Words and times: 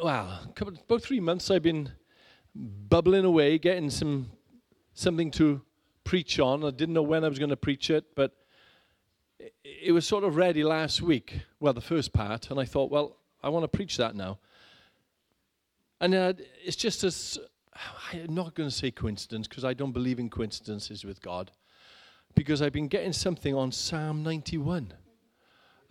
well, 0.00 0.52
couple, 0.54 0.74
about 0.74 1.02
three 1.02 1.20
months 1.20 1.50
I've 1.50 1.62
been 1.62 1.90
bubbling 2.54 3.24
away, 3.24 3.58
getting 3.58 3.90
some 3.90 4.30
something 4.94 5.30
to 5.32 5.62
preach 6.04 6.38
on. 6.38 6.64
I 6.64 6.70
didn't 6.70 6.94
know 6.94 7.02
when 7.02 7.24
I 7.24 7.28
was 7.28 7.38
going 7.38 7.50
to 7.50 7.56
preach 7.56 7.90
it, 7.90 8.14
but 8.14 8.32
it, 9.38 9.54
it 9.84 9.92
was 9.92 10.06
sort 10.06 10.24
of 10.24 10.36
ready 10.36 10.64
last 10.64 11.02
week. 11.02 11.40
Well, 11.60 11.72
the 11.72 11.80
first 11.80 12.12
part, 12.12 12.50
and 12.50 12.60
I 12.60 12.64
thought, 12.64 12.90
well, 12.90 13.16
I 13.42 13.48
want 13.48 13.64
to 13.64 13.68
preach 13.68 13.96
that 13.96 14.14
now. 14.14 14.38
And 16.00 16.14
uh, 16.14 16.32
it's 16.64 16.76
just 16.76 17.04
as 17.04 17.38
I'm 18.12 18.34
not 18.34 18.54
going 18.54 18.68
to 18.68 18.74
say 18.74 18.90
coincidence 18.90 19.48
because 19.48 19.64
I 19.64 19.74
don't 19.74 19.92
believe 19.92 20.18
in 20.18 20.28
coincidences 20.28 21.04
with 21.04 21.20
God, 21.22 21.52
because 22.34 22.60
I've 22.60 22.72
been 22.72 22.88
getting 22.88 23.12
something 23.12 23.54
on 23.54 23.72
Psalm 23.72 24.22
91. 24.22 24.92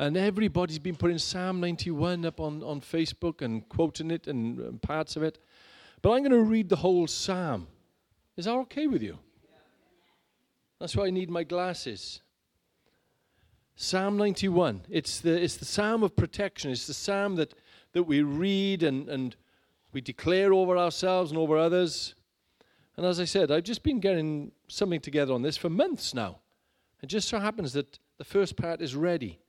And 0.01 0.17
everybody's 0.17 0.79
been 0.79 0.95
putting 0.95 1.19
Psalm 1.19 1.59
91 1.59 2.25
up 2.25 2.39
on, 2.39 2.63
on 2.63 2.81
Facebook 2.81 3.43
and 3.43 3.69
quoting 3.69 4.09
it 4.09 4.25
and, 4.25 4.59
and 4.59 4.81
parts 4.81 5.15
of 5.15 5.21
it. 5.21 5.37
But 6.01 6.13
I'm 6.13 6.23
going 6.23 6.31
to 6.31 6.41
read 6.41 6.69
the 6.69 6.77
whole 6.77 7.05
Psalm. 7.05 7.67
Is 8.35 8.45
that 8.45 8.53
okay 8.53 8.87
with 8.87 9.03
you? 9.03 9.19
That's 10.79 10.95
why 10.95 11.05
I 11.05 11.09
need 11.11 11.29
my 11.29 11.43
glasses. 11.43 12.21
Psalm 13.75 14.17
91. 14.17 14.81
It's 14.89 15.19
the, 15.19 15.39
it's 15.39 15.57
the 15.57 15.65
psalm 15.65 16.01
of 16.01 16.15
protection. 16.15 16.71
It's 16.71 16.87
the 16.87 16.95
psalm 16.95 17.35
that, 17.35 17.53
that 17.93 18.01
we 18.01 18.23
read 18.23 18.81
and, 18.81 19.07
and 19.07 19.35
we 19.93 20.01
declare 20.01 20.51
over 20.51 20.79
ourselves 20.79 21.29
and 21.29 21.37
over 21.37 21.59
others. 21.59 22.15
And 22.97 23.05
as 23.05 23.19
I 23.19 23.25
said, 23.25 23.51
I've 23.51 23.65
just 23.65 23.83
been 23.83 23.99
getting 23.99 24.51
something 24.67 24.99
together 24.99 25.35
on 25.35 25.43
this 25.43 25.57
for 25.57 25.69
months 25.69 26.15
now. 26.15 26.39
It 27.03 27.05
just 27.05 27.29
so 27.29 27.37
happens 27.37 27.73
that 27.73 27.99
the 28.17 28.25
first 28.25 28.57
part 28.57 28.81
is 28.81 28.95
ready. 28.95 29.40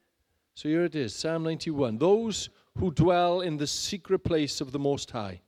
So 0.55 0.69
here 0.69 0.85
it 0.85 0.95
is 0.95 1.15
Psalm 1.15 1.45
91. 1.45 1.99
Those 1.99 2.51
who 2.79 2.91
dwell 2.91 3.41
in 3.41 3.57
the 3.57 3.67
secret 3.67 4.21
place 4.21 4.61
of 4.61 4.73
the 4.73 4.79
Most 4.79 5.11
High 5.11 5.41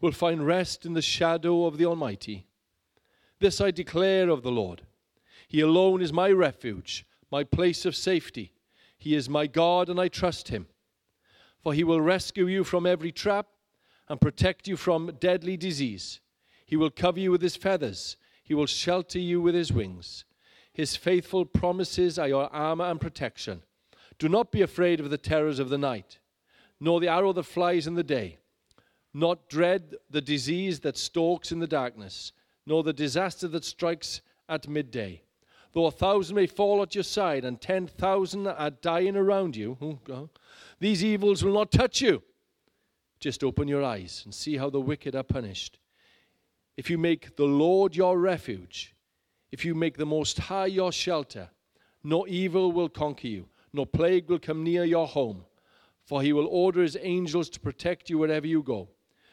will 0.00 0.12
find 0.12 0.46
rest 0.46 0.84
in 0.84 0.94
the 0.94 1.02
shadow 1.02 1.66
of 1.66 1.78
the 1.78 1.86
Almighty. 1.86 2.46
This 3.38 3.60
I 3.60 3.70
declare 3.70 4.28
of 4.28 4.42
the 4.42 4.50
Lord. 4.50 4.82
He 5.46 5.60
alone 5.60 6.00
is 6.00 6.12
my 6.12 6.30
refuge, 6.30 7.06
my 7.30 7.44
place 7.44 7.84
of 7.84 7.94
safety. 7.94 8.52
He 8.96 9.14
is 9.14 9.28
my 9.28 9.46
God, 9.46 9.88
and 9.88 10.00
I 10.00 10.08
trust 10.08 10.48
him. 10.48 10.66
For 11.62 11.74
he 11.74 11.84
will 11.84 12.00
rescue 12.00 12.46
you 12.46 12.64
from 12.64 12.86
every 12.86 13.12
trap 13.12 13.46
and 14.08 14.20
protect 14.20 14.66
you 14.66 14.76
from 14.76 15.16
deadly 15.20 15.56
disease. 15.56 16.20
He 16.64 16.76
will 16.76 16.90
cover 16.90 17.20
you 17.20 17.30
with 17.30 17.42
his 17.42 17.56
feathers, 17.56 18.16
he 18.42 18.54
will 18.54 18.66
shelter 18.66 19.18
you 19.18 19.40
with 19.40 19.54
his 19.54 19.72
wings. 19.72 20.24
His 20.72 20.96
faithful 20.96 21.44
promises 21.44 22.18
are 22.18 22.28
your 22.28 22.52
armor 22.52 22.86
and 22.86 23.00
protection. 23.00 23.62
Do 24.22 24.28
not 24.28 24.52
be 24.52 24.62
afraid 24.62 25.00
of 25.00 25.10
the 25.10 25.18
terrors 25.18 25.58
of 25.58 25.68
the 25.68 25.76
night, 25.76 26.20
nor 26.78 27.00
the 27.00 27.08
arrow 27.08 27.32
that 27.32 27.42
flies 27.42 27.88
in 27.88 27.96
the 27.96 28.04
day, 28.04 28.38
not 29.12 29.48
dread 29.48 29.96
the 30.10 30.20
disease 30.20 30.78
that 30.82 30.96
stalks 30.96 31.50
in 31.50 31.58
the 31.58 31.66
darkness, 31.66 32.30
nor 32.64 32.84
the 32.84 32.92
disaster 32.92 33.48
that 33.48 33.64
strikes 33.64 34.20
at 34.48 34.68
midday. 34.68 35.22
Though 35.72 35.86
a 35.86 35.90
thousand 35.90 36.36
may 36.36 36.46
fall 36.46 36.82
at 36.82 36.94
your 36.94 37.02
side 37.02 37.44
and 37.44 37.60
ten 37.60 37.88
thousand 37.88 38.46
are 38.46 38.70
dying 38.70 39.16
around 39.16 39.56
you, 39.56 39.76
oh, 40.08 40.30
these 40.78 41.02
evils 41.02 41.42
will 41.42 41.54
not 41.54 41.72
touch 41.72 42.00
you. 42.00 42.22
Just 43.18 43.42
open 43.42 43.66
your 43.66 43.82
eyes 43.82 44.22
and 44.24 44.32
see 44.32 44.56
how 44.56 44.70
the 44.70 44.80
wicked 44.80 45.16
are 45.16 45.24
punished. 45.24 45.80
If 46.76 46.88
you 46.88 46.96
make 46.96 47.34
the 47.34 47.46
Lord 47.46 47.96
your 47.96 48.16
refuge, 48.16 48.94
if 49.50 49.64
you 49.64 49.74
make 49.74 49.96
the 49.96 50.06
Most 50.06 50.38
High 50.38 50.66
your 50.66 50.92
shelter, 50.92 51.50
no 52.04 52.24
evil 52.28 52.70
will 52.70 52.88
conquer 52.88 53.26
you 53.26 53.48
no 53.72 53.84
plague 53.84 54.28
will 54.28 54.38
come 54.38 54.62
near 54.62 54.84
your 54.84 55.06
home. 55.06 55.44
For 56.04 56.22
he 56.22 56.32
will 56.32 56.46
order 56.48 56.82
his 56.82 56.98
angels 57.00 57.48
to 57.50 57.60
protect 57.60 58.10
you 58.10 58.18
wherever 58.18 58.46
you 58.46 58.62
go. 58.62 58.88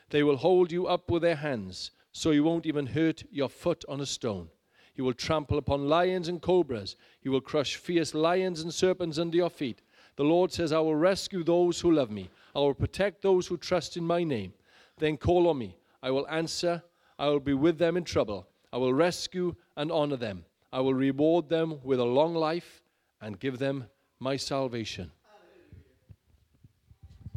They 0.09 0.23
will 0.23 0.37
hold 0.37 0.71
you 0.71 0.87
up 0.87 1.09
with 1.09 1.21
their 1.21 1.35
hands, 1.35 1.91
so 2.11 2.31
you 2.31 2.43
won't 2.43 2.65
even 2.65 2.87
hurt 2.87 3.23
your 3.31 3.49
foot 3.49 3.83
on 3.89 4.01
a 4.01 4.05
stone. 4.05 4.49
He 4.93 5.01
will 5.01 5.13
trample 5.13 5.57
upon 5.57 5.87
lions 5.87 6.27
and 6.27 6.41
cobras. 6.41 6.95
He 7.21 7.29
will 7.29 7.41
crush 7.41 7.75
fierce 7.75 8.13
lions 8.13 8.61
and 8.61 8.73
serpents 8.73 9.17
under 9.17 9.37
your 9.37 9.49
feet. 9.49 9.81
The 10.15 10.23
Lord 10.23 10.51
says, 10.51 10.73
I 10.73 10.79
will 10.79 10.95
rescue 10.95 11.43
those 11.43 11.79
who 11.79 11.91
love 11.91 12.11
me. 12.11 12.29
I 12.55 12.59
will 12.59 12.73
protect 12.73 13.21
those 13.21 13.47
who 13.47 13.57
trust 13.57 13.95
in 13.95 14.03
my 14.03 14.23
name. 14.23 14.53
Then 14.97 15.15
call 15.17 15.47
on 15.47 15.57
me. 15.57 15.77
I 16.03 16.11
will 16.11 16.27
answer. 16.27 16.83
I 17.17 17.27
will 17.27 17.39
be 17.39 17.53
with 17.53 17.77
them 17.77 17.95
in 17.95 18.03
trouble. 18.03 18.47
I 18.73 18.77
will 18.77 18.93
rescue 18.93 19.55
and 19.77 19.91
honor 19.91 20.17
them. 20.17 20.45
I 20.71 20.81
will 20.81 20.93
reward 20.93 21.49
them 21.49 21.79
with 21.83 21.99
a 21.99 22.05
long 22.05 22.35
life 22.35 22.81
and 23.21 23.39
give 23.39 23.59
them 23.59 23.85
my 24.19 24.35
salvation. 24.35 25.11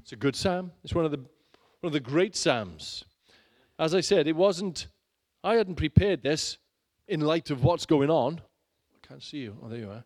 It's 0.00 0.12
a 0.12 0.16
good 0.16 0.34
psalm. 0.34 0.72
It's 0.82 0.94
one 0.94 1.04
of 1.04 1.10
the 1.10 1.18
one 1.18 1.88
of 1.88 1.92
the 1.92 2.00
great 2.00 2.36
psalms. 2.36 3.04
As 3.78 3.94
I 3.94 4.00
said, 4.00 4.26
it 4.26 4.36
wasn't 4.36 4.88
I 5.44 5.54
hadn't 5.54 5.76
prepared 5.76 6.22
this 6.22 6.58
in 7.08 7.20
light 7.20 7.50
of 7.50 7.64
what's 7.64 7.86
going 7.86 8.10
on. 8.10 8.40
I 8.94 9.06
can't 9.06 9.22
see 9.22 9.38
you. 9.38 9.56
Oh, 9.62 9.68
there 9.68 9.78
you 9.78 9.90
are. 9.90 10.04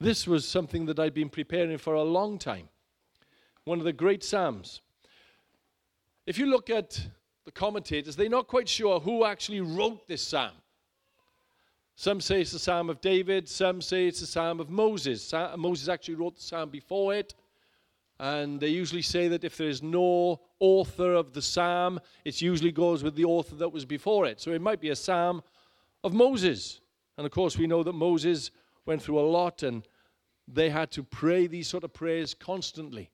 This 0.00 0.26
was 0.26 0.46
something 0.46 0.86
that 0.86 0.98
I'd 0.98 1.14
been 1.14 1.28
preparing 1.28 1.76
for 1.78 1.94
a 1.94 2.02
long 2.02 2.38
time. 2.38 2.68
One 3.64 3.78
of 3.78 3.84
the 3.84 3.92
great 3.92 4.22
psalms. 4.22 4.80
If 6.26 6.38
you 6.38 6.46
look 6.46 6.70
at 6.70 7.00
the 7.44 7.50
commentators, 7.50 8.14
they're 8.14 8.28
not 8.28 8.46
quite 8.46 8.68
sure 8.68 9.00
who 9.00 9.24
actually 9.24 9.60
wrote 9.60 10.06
this 10.06 10.22
psalm. 10.22 10.52
Some 12.00 12.20
say 12.20 12.42
it's 12.42 12.52
the 12.52 12.60
Psalm 12.60 12.90
of 12.90 13.00
David, 13.00 13.48
some 13.48 13.82
say 13.82 14.06
it's 14.06 14.20
the 14.20 14.26
Psalm 14.26 14.60
of 14.60 14.70
Moses. 14.70 15.34
Moses 15.56 15.88
actually 15.88 16.14
wrote 16.14 16.36
the 16.36 16.42
psalm 16.42 16.70
before 16.70 17.12
it. 17.12 17.34
And 18.20 18.60
they 18.60 18.68
usually 18.68 19.02
say 19.02 19.26
that 19.26 19.42
if 19.42 19.56
there 19.56 19.68
is 19.68 19.82
no 19.82 20.40
author 20.60 21.14
of 21.14 21.32
the 21.32 21.42
psalm, 21.42 21.98
it 22.24 22.40
usually 22.40 22.70
goes 22.70 23.02
with 23.02 23.16
the 23.16 23.24
author 23.24 23.56
that 23.56 23.70
was 23.70 23.84
before 23.84 24.26
it. 24.26 24.40
So 24.40 24.52
it 24.52 24.60
might 24.60 24.80
be 24.80 24.90
a 24.90 24.96
psalm 24.96 25.42
of 26.04 26.12
Moses. 26.12 26.80
And 27.16 27.26
of 27.26 27.32
course, 27.32 27.58
we 27.58 27.66
know 27.66 27.82
that 27.82 27.94
Moses 27.94 28.52
went 28.86 29.02
through 29.02 29.18
a 29.18 29.26
lot 29.28 29.64
and 29.64 29.82
they 30.46 30.70
had 30.70 30.92
to 30.92 31.02
pray 31.02 31.48
these 31.48 31.66
sort 31.66 31.82
of 31.82 31.92
prayers 31.92 32.32
constantly 32.32 33.10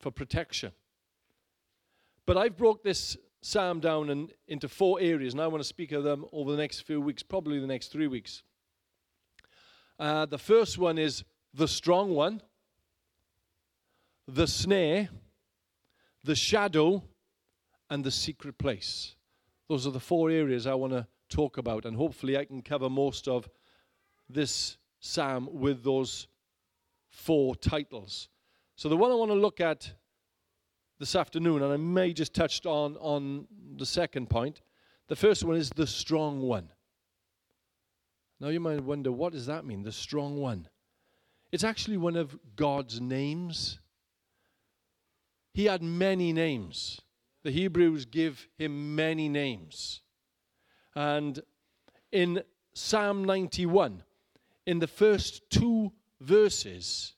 for 0.00 0.10
protection. 0.10 0.72
But 2.26 2.36
I've 2.36 2.58
brought 2.58 2.84
this 2.84 3.16
psalm 3.44 3.78
down 3.78 4.08
in, 4.08 4.30
into 4.48 4.66
four 4.66 4.98
areas, 5.00 5.34
and 5.34 5.42
I 5.42 5.46
want 5.48 5.62
to 5.62 5.68
speak 5.68 5.92
of 5.92 6.02
them 6.02 6.24
over 6.32 6.50
the 6.50 6.56
next 6.56 6.80
few 6.80 6.98
weeks, 6.98 7.22
probably 7.22 7.60
the 7.60 7.66
next 7.66 7.88
three 7.88 8.06
weeks. 8.06 8.42
Uh, 9.98 10.24
the 10.24 10.38
first 10.38 10.78
one 10.78 10.96
is 10.96 11.24
the 11.52 11.68
strong 11.68 12.14
one, 12.14 12.40
the 14.26 14.46
snare, 14.46 15.10
the 16.24 16.34
shadow, 16.34 17.04
and 17.90 18.02
the 18.02 18.10
secret 18.10 18.56
place. 18.56 19.14
Those 19.68 19.86
are 19.86 19.90
the 19.90 20.00
four 20.00 20.30
areas 20.30 20.66
I 20.66 20.72
want 20.72 20.94
to 20.94 21.06
talk 21.28 21.58
about, 21.58 21.84
and 21.84 21.98
hopefully 21.98 22.38
I 22.38 22.46
can 22.46 22.62
cover 22.62 22.88
most 22.88 23.28
of 23.28 23.46
this 24.26 24.78
psalm 25.00 25.50
with 25.52 25.84
those 25.84 26.28
four 27.10 27.54
titles. 27.56 28.30
So, 28.74 28.88
the 28.88 28.96
one 28.96 29.12
I 29.12 29.16
want 29.16 29.30
to 29.30 29.36
look 29.36 29.60
at 29.60 29.92
this 30.98 31.16
afternoon, 31.16 31.62
and 31.62 31.72
I 31.72 31.76
may 31.76 32.12
just 32.12 32.34
touched 32.34 32.66
on 32.66 32.96
on 32.96 33.46
the 33.76 33.86
second 33.86 34.30
point. 34.30 34.60
The 35.08 35.16
first 35.16 35.44
one 35.44 35.56
is 35.56 35.70
the 35.70 35.86
strong 35.86 36.40
one. 36.40 36.70
Now 38.40 38.48
you 38.48 38.60
might 38.60 38.82
wonder, 38.82 39.12
what 39.12 39.32
does 39.32 39.46
that 39.46 39.64
mean? 39.64 39.82
The 39.82 39.92
strong 39.92 40.38
one. 40.38 40.68
It's 41.52 41.64
actually 41.64 41.96
one 41.96 42.16
of 42.16 42.36
God's 42.56 43.00
names. 43.00 43.78
He 45.52 45.66
had 45.66 45.82
many 45.82 46.32
names. 46.32 47.00
The 47.44 47.50
Hebrews 47.50 48.06
give 48.06 48.48
him 48.58 48.96
many 48.96 49.28
names. 49.28 50.00
And 50.94 51.40
in 52.10 52.42
Psalm 52.72 53.24
91, 53.24 54.02
in 54.66 54.78
the 54.78 54.86
first 54.86 55.48
two 55.50 55.92
verses, 56.20 57.14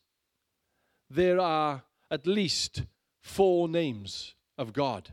there 1.09 1.41
are 1.41 1.83
at 2.11 2.27
least 2.27 2.83
four 3.27 3.69
names 3.69 4.35
of 4.57 4.73
God. 4.73 5.13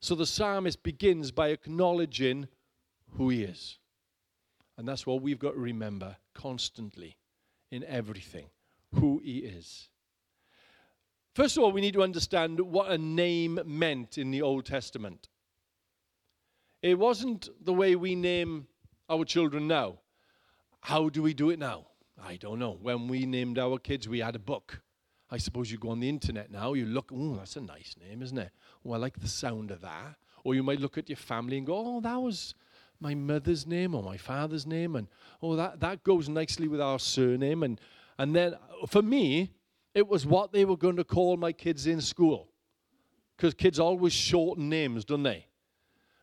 So 0.00 0.16
the 0.16 0.26
psalmist 0.26 0.82
begins 0.82 1.30
by 1.30 1.48
acknowledging 1.48 2.48
who 3.16 3.28
he 3.28 3.44
is. 3.44 3.78
And 4.76 4.86
that's 4.86 5.06
what 5.06 5.22
we've 5.22 5.38
got 5.38 5.52
to 5.52 5.60
remember 5.60 6.16
constantly 6.34 7.16
in 7.70 7.84
everything 7.84 8.46
who 8.94 9.20
he 9.24 9.38
is. 9.38 9.88
First 11.34 11.56
of 11.56 11.62
all, 11.62 11.70
we 11.70 11.80
need 11.80 11.94
to 11.94 12.02
understand 12.02 12.60
what 12.60 12.90
a 12.90 12.98
name 12.98 13.60
meant 13.64 14.18
in 14.18 14.30
the 14.30 14.42
Old 14.42 14.66
Testament. 14.66 15.28
It 16.82 16.98
wasn't 16.98 17.48
the 17.64 17.72
way 17.72 17.94
we 17.94 18.16
name 18.16 18.66
our 19.08 19.24
children 19.24 19.68
now. 19.68 20.00
How 20.80 21.08
do 21.08 21.22
we 21.22 21.34
do 21.34 21.50
it 21.50 21.58
now? 21.58 21.86
I 22.22 22.36
don't 22.36 22.58
know. 22.58 22.78
When 22.82 23.06
we 23.06 23.26
named 23.26 23.58
our 23.58 23.78
kids, 23.78 24.08
we 24.08 24.18
had 24.18 24.34
a 24.34 24.40
book. 24.40 24.82
I 25.30 25.38
suppose 25.38 25.70
you 25.70 25.78
go 25.78 25.90
on 25.90 26.00
the 26.00 26.08
internet 26.08 26.50
now, 26.50 26.74
you 26.74 26.86
look, 26.86 27.10
oh, 27.12 27.36
that's 27.36 27.56
a 27.56 27.60
nice 27.60 27.96
name, 28.00 28.22
isn't 28.22 28.38
it? 28.38 28.50
Oh, 28.84 28.92
I 28.92 28.96
like 28.96 29.18
the 29.18 29.28
sound 29.28 29.70
of 29.70 29.80
that. 29.80 30.16
Or 30.44 30.54
you 30.54 30.62
might 30.62 30.80
look 30.80 30.96
at 30.96 31.08
your 31.08 31.16
family 31.16 31.58
and 31.58 31.66
go, 31.66 31.74
oh, 31.76 32.00
that 32.00 32.16
was 32.16 32.54
my 33.00 33.14
mother's 33.14 33.66
name 33.66 33.94
or 33.94 34.02
my 34.02 34.16
father's 34.16 34.66
name. 34.66 34.94
And 34.94 35.08
oh, 35.42 35.56
that, 35.56 35.80
that 35.80 36.04
goes 36.04 36.28
nicely 36.28 36.68
with 36.68 36.80
our 36.80 37.00
surname. 37.00 37.64
And, 37.64 37.80
and 38.18 38.34
then 38.34 38.54
uh, 38.54 38.86
for 38.86 39.02
me, 39.02 39.52
it 39.94 40.06
was 40.06 40.24
what 40.24 40.52
they 40.52 40.64
were 40.64 40.76
going 40.76 40.96
to 40.96 41.04
call 41.04 41.36
my 41.36 41.52
kids 41.52 41.86
in 41.86 42.00
school. 42.00 42.48
Because 43.36 43.54
kids 43.54 43.80
always 43.80 44.12
shorten 44.12 44.68
names, 44.68 45.04
don't 45.04 45.24
they? 45.24 45.46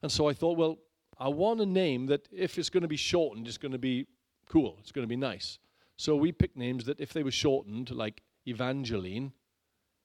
And 0.01 0.11
so 0.11 0.29
I 0.29 0.33
thought, 0.33 0.57
well, 0.57 0.77
I 1.19 1.27
want 1.27 1.61
a 1.61 1.65
name 1.65 2.07
that 2.07 2.27
if 2.31 2.57
it's 2.57 2.69
going 2.69 2.81
to 2.81 2.87
be 2.87 2.97
shortened, 2.97 3.47
it's 3.47 3.57
going 3.57 3.71
to 3.73 3.77
be 3.77 4.07
cool. 4.49 4.77
It's 4.79 4.91
going 4.91 5.03
to 5.03 5.09
be 5.09 5.15
nice. 5.15 5.59
So 5.97 6.15
we 6.15 6.31
picked 6.31 6.57
names 6.57 6.85
that 6.85 6.99
if 6.99 7.13
they 7.13 7.23
were 7.23 7.31
shortened, 7.31 7.91
like 7.91 8.21
Evangeline, 8.47 9.33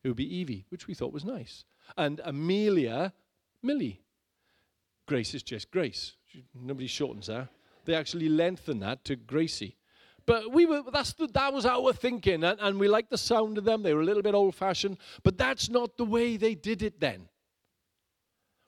it 0.03 0.09
would 0.09 0.17
be 0.17 0.37
Evie, 0.37 0.65
which 0.69 0.87
we 0.87 0.95
thought 0.95 1.13
was 1.13 1.25
nice. 1.25 1.65
And 1.97 2.21
Amelia, 2.25 3.13
Millie. 3.63 4.01
Grace 5.07 5.35
is 5.35 5.43
just 5.43 5.71
Grace. 5.71 6.15
Nobody 6.55 6.87
shortens 6.87 7.27
that. 7.27 7.49
They 7.85 7.95
actually 7.95 8.29
lengthen 8.29 8.81
that 8.81 9.05
to 9.07 9.17
Gracie. 9.17 9.77
But 10.27 10.53
we 10.53 10.67
were 10.67 10.83
that's 10.93 11.15
the, 11.15 11.27
that 11.29 11.55
was 11.55 11.65
our 11.65 11.95
thinking, 11.95 12.45
and, 12.45 12.61
and 12.61 12.79
we 12.79 12.87
liked 12.87 13.09
the 13.09 13.17
sound 13.17 13.57
of 13.57 13.65
them. 13.65 13.83
They 13.83 13.95
were 13.95 14.03
a 14.03 14.05
little 14.05 14.23
bit 14.23 14.35
old 14.35 14.55
fashioned, 14.55 14.99
but 15.23 15.39
that's 15.39 15.71
not 15.71 15.97
the 15.97 16.05
way 16.05 16.37
they 16.37 16.55
did 16.55 16.83
it 16.83 17.01
then. 17.01 17.31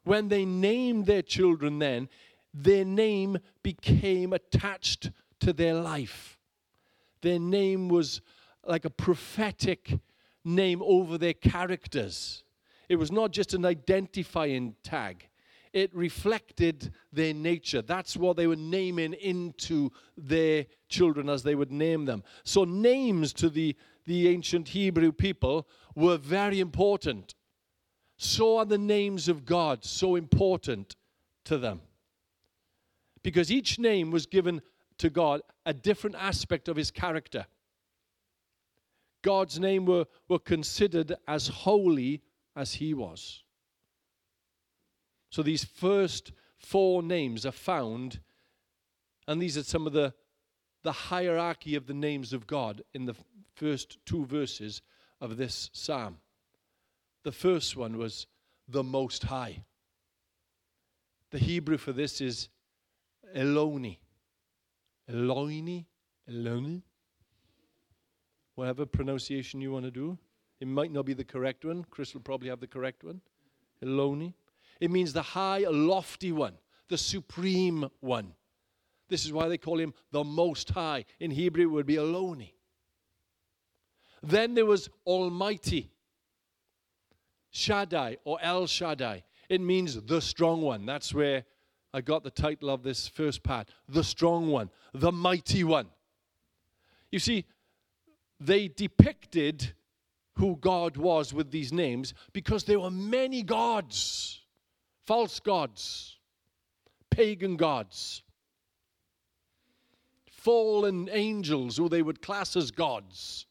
When 0.04 0.28
they 0.28 0.46
named 0.46 1.04
their 1.04 1.20
children, 1.20 1.78
then 1.78 2.08
their 2.54 2.86
name 2.86 3.38
became 3.62 4.32
attached 4.32 5.10
to 5.40 5.52
their 5.52 5.74
life. 5.74 6.38
Their 7.20 7.38
name 7.38 7.90
was 7.90 8.22
like 8.66 8.84
a 8.84 8.90
prophetic 8.90 9.98
name 10.44 10.82
over 10.82 11.18
their 11.18 11.34
characters. 11.34 12.44
It 12.88 12.96
was 12.96 13.12
not 13.12 13.30
just 13.30 13.54
an 13.54 13.64
identifying 13.64 14.74
tag, 14.82 15.28
it 15.72 15.94
reflected 15.94 16.92
their 17.12 17.32
nature. 17.32 17.82
That's 17.82 18.16
what 18.16 18.36
they 18.36 18.48
were 18.48 18.56
naming 18.56 19.12
into 19.14 19.90
their 20.16 20.66
children 20.88 21.28
as 21.28 21.44
they 21.44 21.54
would 21.54 21.70
name 21.70 22.06
them. 22.06 22.24
So, 22.42 22.64
names 22.64 23.32
to 23.34 23.48
the, 23.48 23.76
the 24.04 24.28
ancient 24.28 24.68
Hebrew 24.68 25.12
people 25.12 25.68
were 25.94 26.16
very 26.16 26.58
important. 26.58 27.34
So 28.22 28.58
are 28.58 28.66
the 28.66 28.76
names 28.76 29.28
of 29.28 29.46
God 29.46 29.82
so 29.82 30.14
important 30.14 30.94
to 31.44 31.56
them. 31.56 31.80
Because 33.22 33.50
each 33.50 33.78
name 33.78 34.10
was 34.10 34.26
given 34.26 34.60
to 34.98 35.08
God 35.08 35.40
a 35.64 35.72
different 35.72 36.16
aspect 36.16 36.68
of 36.68 36.76
his 36.76 36.90
character. 36.90 37.46
God's 39.22 39.58
name 39.58 39.84
were, 39.86 40.06
were 40.28 40.38
considered 40.38 41.14
as 41.28 41.48
holy 41.48 42.22
as 42.56 42.74
he 42.74 42.94
was. 42.94 43.42
So 45.30 45.42
these 45.42 45.64
first 45.64 46.32
four 46.58 47.02
names 47.02 47.46
are 47.46 47.52
found, 47.52 48.20
and 49.28 49.40
these 49.40 49.56
are 49.56 49.62
some 49.62 49.86
of 49.86 49.92
the, 49.92 50.14
the 50.82 50.92
hierarchy 50.92 51.74
of 51.76 51.86
the 51.86 51.94
names 51.94 52.32
of 52.32 52.46
God 52.46 52.82
in 52.94 53.06
the 53.06 53.14
first 53.54 53.98
two 54.04 54.24
verses 54.26 54.82
of 55.20 55.36
this 55.36 55.70
psalm. 55.72 56.18
The 57.22 57.32
first 57.32 57.76
one 57.76 57.98
was 57.98 58.26
the 58.66 58.82
Most 58.82 59.24
High. 59.24 59.64
The 61.30 61.38
Hebrew 61.38 61.76
for 61.76 61.92
this 61.92 62.20
is 62.20 62.48
Eloni. 63.36 63.98
Eloni? 65.08 65.84
Eloni? 66.28 66.82
Whatever 68.54 68.86
pronunciation 68.86 69.60
you 69.60 69.72
want 69.72 69.84
to 69.84 69.90
do. 69.90 70.18
It 70.60 70.68
might 70.68 70.92
not 70.92 71.06
be 71.06 71.14
the 71.14 71.24
correct 71.24 71.64
one. 71.64 71.84
Chris 71.90 72.12
will 72.12 72.20
probably 72.20 72.48
have 72.48 72.60
the 72.60 72.66
correct 72.66 73.04
one. 73.04 73.20
Eloni. 73.82 74.34
It 74.80 74.90
means 74.90 75.12
the 75.12 75.22
high, 75.22 75.64
lofty 75.68 76.32
one, 76.32 76.54
the 76.88 76.98
supreme 76.98 77.88
one. 78.00 78.34
This 79.08 79.24
is 79.24 79.32
why 79.32 79.48
they 79.48 79.58
call 79.58 79.78
him 79.78 79.92
the 80.12 80.24
Most 80.24 80.70
High. 80.70 81.04
In 81.18 81.30
Hebrew, 81.30 81.64
it 81.64 81.70
would 81.70 81.86
be 81.86 81.96
Eloni. 81.96 82.52
Then 84.22 84.54
there 84.54 84.66
was 84.66 84.88
Almighty, 85.06 85.90
Shaddai 87.50 88.18
or 88.24 88.38
El 88.42 88.66
Shaddai. 88.66 89.24
It 89.48 89.60
means 89.60 90.00
the 90.00 90.20
strong 90.20 90.62
one. 90.62 90.86
That's 90.86 91.12
where 91.12 91.44
I 91.92 92.00
got 92.00 92.22
the 92.22 92.30
title 92.30 92.70
of 92.70 92.82
this 92.82 93.08
first 93.08 93.42
part 93.42 93.68
the 93.88 94.04
strong 94.04 94.48
one, 94.48 94.70
the 94.94 95.10
mighty 95.10 95.64
one. 95.64 95.88
You 97.10 97.18
see, 97.18 97.46
they 98.40 98.68
depicted 98.68 99.74
who 100.34 100.56
God 100.56 100.96
was 100.96 101.32
with 101.34 101.50
these 101.50 101.72
names 101.72 102.14
because 102.32 102.64
there 102.64 102.80
were 102.80 102.90
many 102.90 103.42
gods 103.42 104.40
false 105.10 105.40
gods, 105.40 106.18
pagan 107.10 107.56
gods, 107.56 108.22
fallen 110.30 111.08
angels 111.10 111.76
who 111.76 111.88
they 111.88 112.00
would 112.00 112.22
class 112.22 112.54
as 112.54 112.70
gods. 112.70 113.46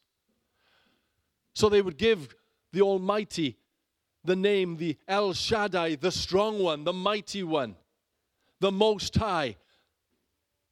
So 1.53 1.67
they 1.67 1.81
would 1.81 1.97
give 1.97 2.33
the 2.71 2.81
Almighty 2.81 3.57
the 4.23 4.37
name, 4.37 4.77
the 4.77 4.97
El 5.05 5.33
Shaddai, 5.33 5.95
the 5.95 6.13
strong 6.13 6.59
one, 6.59 6.85
the 6.85 6.93
mighty 6.93 7.43
one, 7.43 7.75
the 8.61 8.71
Most 8.71 9.17
High, 9.17 9.57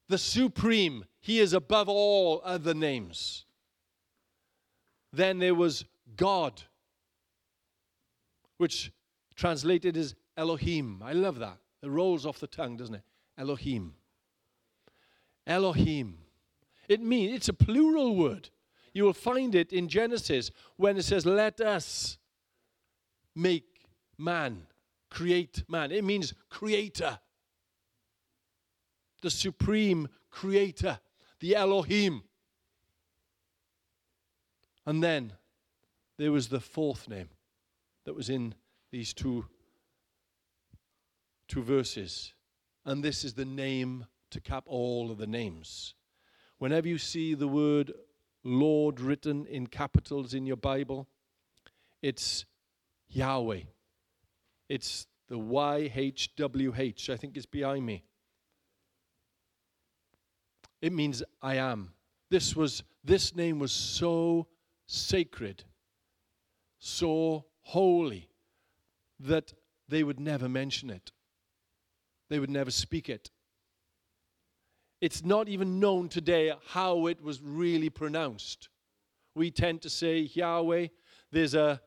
the 0.08 0.18
Supreme. 0.18 1.04
He 1.20 1.42
is 1.42 1.52
above 1.52 1.90
all 1.90 2.42
other 2.46 2.74
names. 2.74 3.44
Then 5.14 5.40
there 5.40 5.56
was 5.56 5.86
God, 6.16 6.62
which 8.58 8.92
translated 9.36 9.98
as 9.98 10.16
Elohim. 10.36 11.02
I 11.04 11.14
love 11.14 11.40
that. 11.40 11.58
It 11.82 11.90
rolls 11.90 12.26
off 12.26 12.40
the 12.40 12.48
tongue, 12.48 12.78
doesn't 12.78 12.96
it? 12.96 13.04
Elohim. 13.38 13.94
Elohim. 15.46 16.18
It 16.90 17.02
means 17.02 17.36
it's 17.36 17.50
a 17.50 17.54
plural 17.54 18.16
word. 18.16 18.50
You 18.94 19.04
will 19.04 19.14
find 19.14 19.54
it 19.54 19.72
in 19.74 19.88
Genesis 19.88 20.52
when 20.76 20.98
it 20.98 21.04
says, 21.04 21.26
Let 21.26 21.62
us 21.62 22.18
make 23.36 23.86
man, 24.18 24.66
create 25.10 25.64
man. 25.68 25.92
It 25.92 26.04
means 26.04 26.34
creator, 26.50 27.20
the 29.22 29.30
supreme 29.30 30.08
creator, 30.32 31.00
the 31.40 31.56
Elohim. 31.56 32.24
And 34.88 35.04
then 35.04 35.34
there 36.18 36.32
was 36.32 36.48
the 36.48 36.62
fourth 36.62 37.10
name 37.10 37.30
that 38.06 38.16
was 38.16 38.30
in 38.30 38.56
these 38.90 39.14
two 39.14 39.46
two 41.50 41.62
verses. 41.62 42.34
And 42.86 43.04
this 43.04 43.26
is 43.26 43.34
the 43.34 43.46
name 43.46 44.06
to 44.32 44.40
cap 44.40 44.64
all 44.66 45.12
of 45.12 45.18
the 45.18 45.28
names. 45.28 45.94
Whenever 46.58 46.88
you 46.88 46.98
see 46.98 47.34
the 47.34 47.48
word 47.48 47.92
Lord 48.44 49.02
written 49.02 49.46
in 49.46 49.68
capitals 49.68 50.34
in 50.34 50.46
your 50.46 50.58
Bible, 50.58 51.08
it's 52.02 52.46
Yahweh. 53.10 53.64
It's 54.70 55.06
the 55.28 55.38
YHWH. 55.38 57.10
I 57.10 57.18
think 57.18 57.36
it's 57.36 57.46
behind 57.46 57.86
me. 57.86 58.06
It 60.82 60.94
means 60.94 61.24
I 61.42 61.56
am. 61.56 61.92
This 62.30 62.56
was 62.56 62.84
this 63.04 63.36
name 63.36 63.60
was 63.60 63.74
so 63.74 64.48
sacred, 64.88 65.64
so 66.80 67.46
holy 67.62 68.30
that 69.20 69.54
they 69.88 70.04
would 70.04 70.20
never 70.20 70.50
mention 70.50 70.90
it 70.90 71.12
they 72.30 72.40
would 72.40 72.50
never 72.50 72.72
speak 72.72 73.10
it. 73.10 73.32
It's 75.00 75.24
not 75.24 75.48
even 75.48 75.80
known 75.80 76.10
today 76.10 76.52
how 76.70 77.08
it 77.08 77.22
was 77.22 77.42
really 77.42 77.90
pronounced. 77.90 78.70
We 79.36 79.52
tend 79.52 79.82
to 79.84 79.90
say 79.90 80.20
Yahweh. 80.20 80.88
There's 81.32 81.54
a 81.54 81.82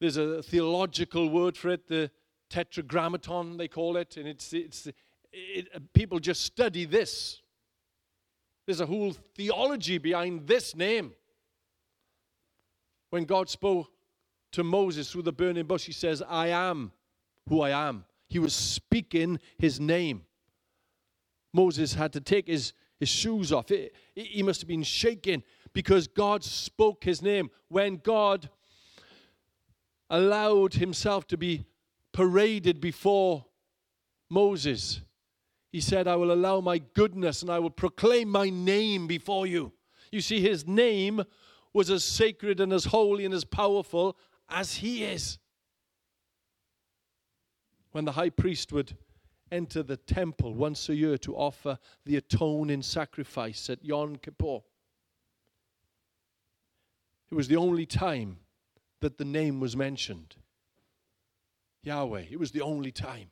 there's 0.00 0.16
a 0.16 0.42
theological 0.42 1.30
word 1.30 1.56
for 1.56 1.70
it, 1.70 1.86
the 1.86 2.10
tetragrammaton 2.50 3.56
they 3.56 3.68
call 3.68 3.96
it, 3.96 4.16
and 4.16 4.28
it's 4.28 4.52
it's 4.52 4.88
it, 5.32 5.92
people 5.94 6.18
just 6.18 6.42
study 6.42 6.84
this. 6.84 7.40
There's 8.66 8.80
a 8.80 8.86
whole 8.86 9.12
theology 9.34 9.98
behind 9.98 10.46
this 10.46 10.76
name. 10.76 11.14
When 13.12 13.24
God 13.24 13.50
spoke 13.50 13.90
to 14.52 14.64
Moses 14.64 15.12
through 15.12 15.24
the 15.24 15.34
burning 15.34 15.66
bush, 15.66 15.84
he 15.84 15.92
says, 15.92 16.22
I 16.26 16.46
am 16.46 16.92
who 17.46 17.60
I 17.60 17.68
am. 17.88 18.06
He 18.30 18.38
was 18.38 18.54
speaking 18.54 19.38
his 19.58 19.78
name. 19.78 20.22
Moses 21.52 21.92
had 21.92 22.14
to 22.14 22.22
take 22.22 22.46
his, 22.46 22.72
his 22.98 23.10
shoes 23.10 23.52
off. 23.52 23.70
It, 23.70 23.94
he 24.14 24.42
must 24.42 24.62
have 24.62 24.68
been 24.68 24.82
shaking 24.82 25.42
because 25.74 26.08
God 26.08 26.42
spoke 26.42 27.04
his 27.04 27.20
name. 27.20 27.50
When 27.68 27.96
God 27.96 28.48
allowed 30.08 30.72
himself 30.72 31.26
to 31.26 31.36
be 31.36 31.66
paraded 32.14 32.80
before 32.80 33.44
Moses, 34.30 35.02
he 35.70 35.82
said, 35.82 36.08
I 36.08 36.16
will 36.16 36.32
allow 36.32 36.62
my 36.62 36.78
goodness 36.78 37.42
and 37.42 37.50
I 37.50 37.58
will 37.58 37.68
proclaim 37.68 38.30
my 38.30 38.48
name 38.48 39.06
before 39.06 39.46
you. 39.46 39.74
You 40.10 40.22
see, 40.22 40.40
his 40.40 40.66
name 40.66 41.24
was 41.74 41.90
as 41.90 42.04
sacred 42.04 42.60
and 42.60 42.72
as 42.72 42.86
holy 42.86 43.24
and 43.24 43.34
as 43.34 43.44
powerful 43.44 44.16
as 44.48 44.76
he 44.76 45.04
is 45.04 45.38
when 47.92 48.04
the 48.04 48.12
high 48.12 48.30
priest 48.30 48.72
would 48.72 48.96
enter 49.50 49.82
the 49.82 49.96
temple 49.96 50.54
once 50.54 50.88
a 50.88 50.94
year 50.94 51.18
to 51.18 51.34
offer 51.36 51.78
the 52.04 52.16
atoning 52.16 52.82
sacrifice 52.82 53.68
at 53.68 53.84
Yom 53.84 54.16
Kippur. 54.16 54.60
it 57.30 57.34
was 57.34 57.48
the 57.48 57.56
only 57.56 57.86
time 57.86 58.38
that 59.00 59.18
the 59.18 59.24
name 59.24 59.60
was 59.60 59.76
mentioned. 59.76 60.36
Yahweh. 61.82 62.26
It 62.30 62.38
was 62.38 62.52
the 62.52 62.60
only 62.60 62.92
time. 62.92 63.30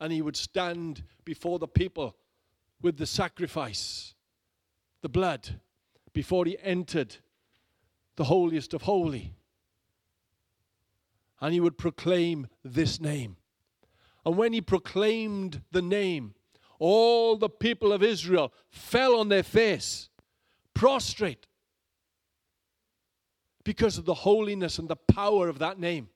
And 0.00 0.12
he 0.12 0.22
would 0.22 0.36
stand 0.36 1.02
before 1.24 1.58
the 1.58 1.68
people 1.68 2.16
with 2.80 2.96
the 2.96 3.06
sacrifice, 3.06 4.14
the 5.02 5.08
blood, 5.08 5.60
before 6.12 6.44
he 6.44 6.56
entered 6.62 7.16
the 8.16 8.24
holiest 8.24 8.74
of 8.74 8.82
holy. 8.82 9.34
And 11.40 11.52
he 11.52 11.60
would 11.60 11.76
proclaim 11.76 12.48
this 12.64 13.00
name. 13.00 13.36
And 14.24 14.36
when 14.36 14.52
he 14.52 14.60
proclaimed 14.60 15.62
the 15.70 15.82
name, 15.82 16.34
all 16.78 17.36
the 17.36 17.48
people 17.48 17.92
of 17.92 18.02
Israel 18.02 18.52
fell 18.70 19.16
on 19.16 19.28
their 19.28 19.42
face, 19.42 20.08
prostrate, 20.74 21.46
because 23.64 23.98
of 23.98 24.04
the 24.04 24.14
holiness 24.14 24.78
and 24.78 24.88
the 24.88 24.96
power 24.96 25.48
of 25.48 25.58
that 25.58 25.78
name. 25.78 26.08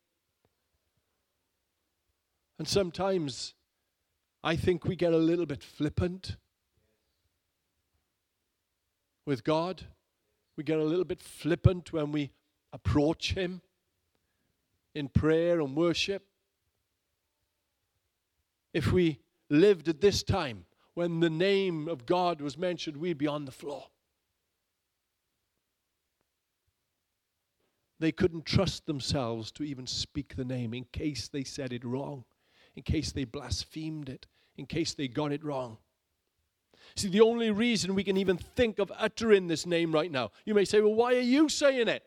And 2.58 2.66
sometimes 2.66 3.54
I 4.42 4.56
think 4.56 4.84
we 4.84 4.96
get 4.96 5.12
a 5.12 5.18
little 5.18 5.46
bit 5.46 5.62
flippant 5.62 6.36
with 9.26 9.44
God. 9.44 9.84
We 10.58 10.64
get 10.64 10.78
a 10.78 10.84
little 10.84 11.04
bit 11.04 11.22
flippant 11.22 11.92
when 11.92 12.10
we 12.10 12.32
approach 12.72 13.32
Him 13.32 13.62
in 14.94 15.08
prayer 15.08 15.60
and 15.60 15.76
worship. 15.76 16.24
If 18.74 18.92
we 18.92 19.20
lived 19.48 19.88
at 19.88 20.00
this 20.00 20.22
time 20.22 20.66
when 20.94 21.20
the 21.20 21.30
name 21.30 21.86
of 21.88 22.04
God 22.04 22.40
was 22.40 22.58
mentioned, 22.58 22.96
we'd 22.96 23.18
be 23.18 23.28
on 23.28 23.44
the 23.44 23.52
floor. 23.52 23.86
They 28.00 28.10
couldn't 28.10 28.44
trust 28.44 28.84
themselves 28.86 29.52
to 29.52 29.62
even 29.62 29.86
speak 29.86 30.34
the 30.34 30.44
name 30.44 30.74
in 30.74 30.84
case 30.92 31.28
they 31.28 31.44
said 31.44 31.72
it 31.72 31.84
wrong 31.84 32.24
in 32.78 32.82
case 32.82 33.10
they 33.10 33.24
blasphemed 33.24 34.08
it, 34.08 34.28
in 34.56 34.64
case 34.64 34.94
they 34.94 35.08
got 35.08 35.32
it 35.32 35.42
wrong. 35.42 35.78
See, 36.98 37.08
the 37.08 37.20
only 37.20 37.52
reason 37.52 37.94
we 37.94 38.02
can 38.02 38.16
even 38.16 38.36
think 38.36 38.80
of 38.80 38.90
uttering 38.98 39.46
this 39.46 39.66
name 39.66 39.92
right 39.92 40.10
now, 40.10 40.32
you 40.44 40.52
may 40.52 40.64
say, 40.64 40.80
well, 40.80 40.96
why 40.96 41.14
are 41.14 41.20
you 41.20 41.48
saying 41.48 41.86
it? 41.86 42.02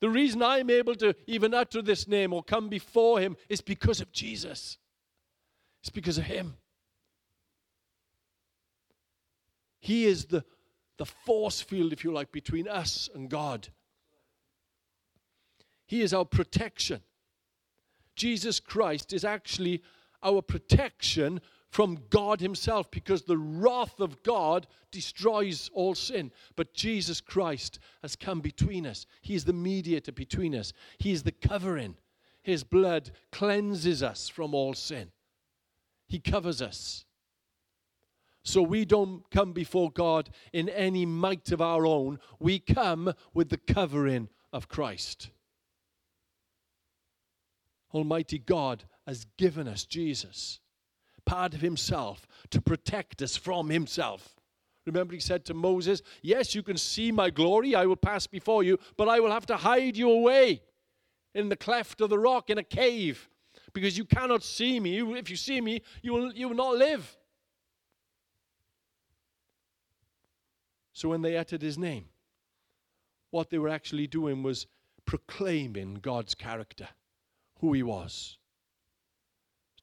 The 0.00 0.10
reason 0.10 0.42
I'm 0.42 0.68
able 0.68 0.94
to 0.96 1.16
even 1.26 1.54
utter 1.54 1.80
this 1.80 2.06
name 2.06 2.34
or 2.34 2.42
come 2.42 2.68
before 2.68 3.18
him 3.18 3.34
is 3.48 3.62
because 3.62 4.02
of 4.02 4.12
Jesus. 4.12 4.76
It's 5.80 5.88
because 5.88 6.18
of 6.18 6.24
him. 6.24 6.58
He 9.80 10.04
is 10.04 10.26
the, 10.26 10.44
the 10.98 11.06
force 11.06 11.62
field, 11.62 11.94
if 11.94 12.04
you 12.04 12.12
like, 12.12 12.30
between 12.30 12.68
us 12.68 13.08
and 13.14 13.30
God. 13.30 13.68
He 15.86 16.02
is 16.02 16.12
our 16.12 16.26
protection. 16.26 17.00
Jesus 18.16 18.60
Christ 18.60 19.14
is 19.14 19.24
actually 19.24 19.82
our 20.22 20.42
protection 20.42 21.40
from 21.74 21.98
God 22.08 22.40
Himself 22.40 22.88
because 22.92 23.22
the 23.22 23.36
wrath 23.36 23.98
of 23.98 24.22
God 24.22 24.68
destroys 24.92 25.68
all 25.74 25.96
sin. 25.96 26.30
But 26.54 26.72
Jesus 26.72 27.20
Christ 27.20 27.80
has 28.00 28.14
come 28.14 28.40
between 28.40 28.86
us. 28.86 29.06
He 29.22 29.34
is 29.34 29.44
the 29.44 29.52
mediator 29.52 30.12
between 30.12 30.54
us, 30.54 30.72
He 30.98 31.10
is 31.10 31.24
the 31.24 31.32
covering. 31.32 31.96
His 32.42 32.62
blood 32.62 33.10
cleanses 33.32 34.04
us 34.04 34.28
from 34.28 34.54
all 34.54 34.74
sin, 34.74 35.10
He 36.06 36.20
covers 36.20 36.62
us. 36.62 37.06
So 38.44 38.62
we 38.62 38.84
don't 38.84 39.28
come 39.32 39.52
before 39.52 39.90
God 39.90 40.30
in 40.52 40.68
any 40.68 41.04
might 41.04 41.50
of 41.50 41.60
our 41.60 41.86
own. 41.86 42.20
We 42.38 42.60
come 42.60 43.14
with 43.32 43.48
the 43.48 43.56
covering 43.56 44.28
of 44.52 44.68
Christ. 44.68 45.30
Almighty 47.92 48.38
God 48.38 48.84
has 49.08 49.26
given 49.36 49.66
us 49.66 49.84
Jesus, 49.84 50.60
part 51.24 51.54
of 51.54 51.60
Himself, 51.60 52.26
to 52.50 52.60
protect 52.60 53.22
us 53.22 53.36
from 53.36 53.70
Himself. 53.70 54.34
Remember, 54.86 55.14
He 55.14 55.20
said 55.20 55.44
to 55.46 55.54
Moses, 55.54 56.02
Yes, 56.22 56.54
you 56.54 56.62
can 56.62 56.76
see 56.76 57.10
my 57.10 57.30
glory, 57.30 57.74
I 57.74 57.86
will 57.86 57.96
pass 57.96 58.26
before 58.26 58.62
you, 58.62 58.78
but 58.96 59.08
I 59.08 59.20
will 59.20 59.30
have 59.30 59.46
to 59.46 59.56
hide 59.56 59.96
you 59.96 60.10
away 60.10 60.62
in 61.34 61.48
the 61.48 61.56
cleft 61.56 62.00
of 62.00 62.10
the 62.10 62.18
rock 62.18 62.50
in 62.50 62.58
a 62.58 62.62
cave 62.62 63.28
because 63.72 63.98
you 63.98 64.04
cannot 64.04 64.42
see 64.42 64.78
me. 64.80 65.00
If 65.18 65.28
you 65.28 65.36
see 65.36 65.60
me, 65.60 65.82
you 66.02 66.12
will, 66.12 66.32
you 66.32 66.48
will 66.48 66.56
not 66.56 66.76
live. 66.76 67.16
So 70.92 71.08
when 71.08 71.22
they 71.22 71.36
uttered 71.36 71.60
his 71.60 71.76
name, 71.76 72.06
what 73.30 73.50
they 73.50 73.58
were 73.58 73.68
actually 73.68 74.06
doing 74.06 74.44
was 74.44 74.66
proclaiming 75.04 75.94
God's 75.94 76.36
character 76.36 76.88
who 77.58 77.72
he 77.72 77.82
was. 77.82 78.38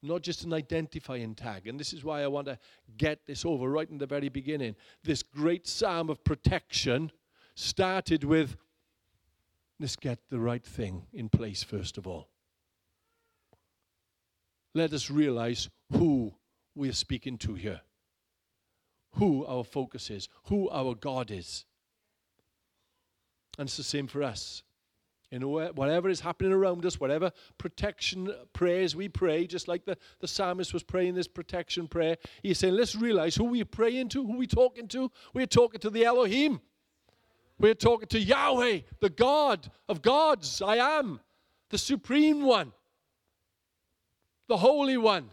Not 0.02 0.22
just 0.22 0.44
an 0.44 0.52
identifying 0.52 1.34
tag. 1.34 1.68
And 1.68 1.78
this 1.78 1.92
is 1.92 2.02
why 2.02 2.22
I 2.22 2.26
want 2.26 2.48
to 2.48 2.58
get 2.96 3.24
this 3.26 3.44
over 3.44 3.68
right 3.68 3.88
in 3.88 3.98
the 3.98 4.06
very 4.06 4.28
beginning. 4.28 4.74
This 5.04 5.22
great 5.22 5.66
psalm 5.66 6.10
of 6.10 6.24
protection 6.24 7.12
started 7.54 8.24
with 8.24 8.56
let's 9.78 9.96
get 9.96 10.18
the 10.30 10.40
right 10.40 10.64
thing 10.64 11.06
in 11.12 11.28
place 11.28 11.62
first 11.62 11.98
of 11.98 12.06
all. 12.06 12.28
Let 14.74 14.92
us 14.92 15.10
realize 15.10 15.68
who 15.92 16.34
we 16.74 16.88
are 16.88 16.94
speaking 16.94 17.36
to 17.38 17.54
here, 17.54 17.82
who 19.16 19.44
our 19.44 19.64
focus 19.64 20.10
is, 20.10 20.28
who 20.44 20.68
our 20.70 20.94
God 20.94 21.30
is. 21.30 21.64
And 23.58 23.68
it's 23.68 23.76
the 23.76 23.82
same 23.82 24.06
for 24.06 24.22
us. 24.22 24.62
Know, 25.38 25.48
whatever 25.74 26.10
is 26.10 26.20
happening 26.20 26.52
around 26.52 26.84
us, 26.84 27.00
whatever 27.00 27.32
protection 27.56 28.34
prayers 28.52 28.94
we 28.94 29.08
pray, 29.08 29.46
just 29.46 29.66
like 29.66 29.86
the, 29.86 29.96
the 30.20 30.28
psalmist 30.28 30.74
was 30.74 30.82
praying 30.82 31.14
this 31.14 31.26
protection 31.26 31.88
prayer, 31.88 32.18
he's 32.42 32.58
saying, 32.58 32.74
let's 32.74 32.94
realize 32.94 33.34
who 33.34 33.44
we're 33.44 33.64
praying 33.64 34.10
to, 34.10 34.26
who 34.26 34.36
we're 34.36 34.46
talking 34.46 34.86
to. 34.88 35.10
We're 35.32 35.46
talking 35.46 35.80
to 35.80 35.88
the 35.88 36.04
Elohim. 36.04 36.60
We're 37.58 37.74
talking 37.74 38.08
to 38.08 38.18
Yahweh, 38.18 38.80
the 39.00 39.08
God 39.08 39.70
of 39.88 40.02
gods. 40.02 40.60
I 40.60 40.76
am 40.98 41.20
the 41.70 41.78
supreme 41.78 42.42
one, 42.42 42.72
the 44.48 44.58
holy 44.58 44.98
one. 44.98 45.30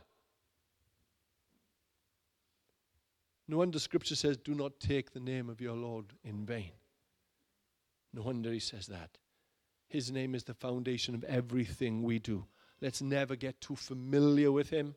No 3.50 3.58
wonder 3.58 3.79
scripture 3.79 4.15
says, 4.15 4.38
do 4.38 4.53
not 4.53 4.79
take 4.79 5.12
the 5.12 5.20
name 5.20 5.50
of 5.50 5.60
your 5.60 5.75
Lord 5.75 6.06
in 6.24 6.46
vain. 6.46 6.72
No 8.13 8.22
wonder 8.22 8.53
he 8.53 8.60
says 8.60 8.88
that. 8.88 9.18
His 9.89 10.12
name 10.12 10.36
is 10.36 10.43
the 10.43 10.53
foundation 10.53 11.15
of 11.15 11.24
everything 11.24 12.03
we 12.03 12.19
do. 12.19 12.46
Let's 12.79 13.01
never 13.01 13.36
get 13.36 13.60
too 13.60 13.75
familiar 13.75 14.51
with 14.51 14.69
Him 14.69 14.96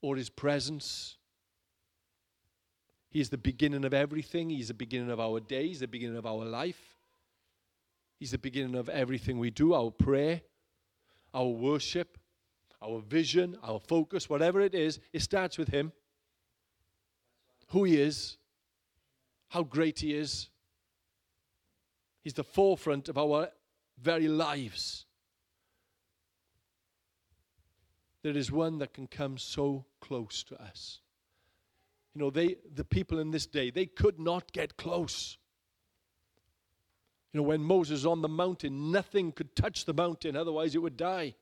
or 0.00 0.16
His 0.16 0.30
presence. 0.30 1.16
He's 3.10 3.28
the 3.28 3.38
beginning 3.38 3.84
of 3.84 3.92
everything. 3.92 4.50
He's 4.50 4.68
the 4.68 4.74
beginning 4.74 5.10
of 5.10 5.20
our 5.20 5.40
day. 5.40 5.68
He's 5.68 5.80
the 5.80 5.88
beginning 5.88 6.16
of 6.16 6.26
our 6.26 6.44
life. 6.44 6.96
He's 8.18 8.30
the 8.30 8.38
beginning 8.38 8.76
of 8.76 8.88
everything 8.88 9.38
we 9.38 9.50
do 9.50 9.74
our 9.74 9.90
prayer, 9.90 10.40
our 11.34 11.48
worship, 11.48 12.18
our 12.80 13.00
vision, 13.00 13.56
our 13.62 13.80
focus, 13.80 14.30
whatever 14.30 14.60
it 14.60 14.74
is, 14.74 15.00
it 15.12 15.20
starts 15.20 15.58
with 15.58 15.68
Him. 15.68 15.92
Who 17.68 17.84
He 17.84 18.00
is, 18.00 18.36
how 19.48 19.64
great 19.64 19.98
He 19.98 20.14
is. 20.14 20.48
He's 22.22 22.34
the 22.34 22.44
forefront 22.44 23.08
of 23.08 23.18
our 23.18 23.48
very 24.00 24.28
lives. 24.28 25.06
There 28.22 28.36
is 28.36 28.50
one 28.50 28.78
that 28.78 28.92
can 28.92 29.06
come 29.06 29.38
so 29.38 29.84
close 30.00 30.42
to 30.44 30.60
us. 30.60 31.00
You 32.14 32.22
know, 32.22 32.30
they, 32.30 32.56
the 32.74 32.84
people 32.84 33.18
in 33.18 33.30
this 33.30 33.46
day, 33.46 33.70
they 33.70 33.86
could 33.86 34.18
not 34.18 34.52
get 34.52 34.76
close. 34.76 35.38
You 37.32 37.40
know, 37.40 37.46
when 37.46 37.62
Moses 37.62 38.04
on 38.04 38.22
the 38.22 38.28
mountain, 38.28 38.90
nothing 38.90 39.32
could 39.32 39.54
touch 39.54 39.84
the 39.84 39.94
mountain, 39.94 40.36
otherwise 40.36 40.74
it 40.74 40.78
would 40.78 40.96
die. 40.96 41.34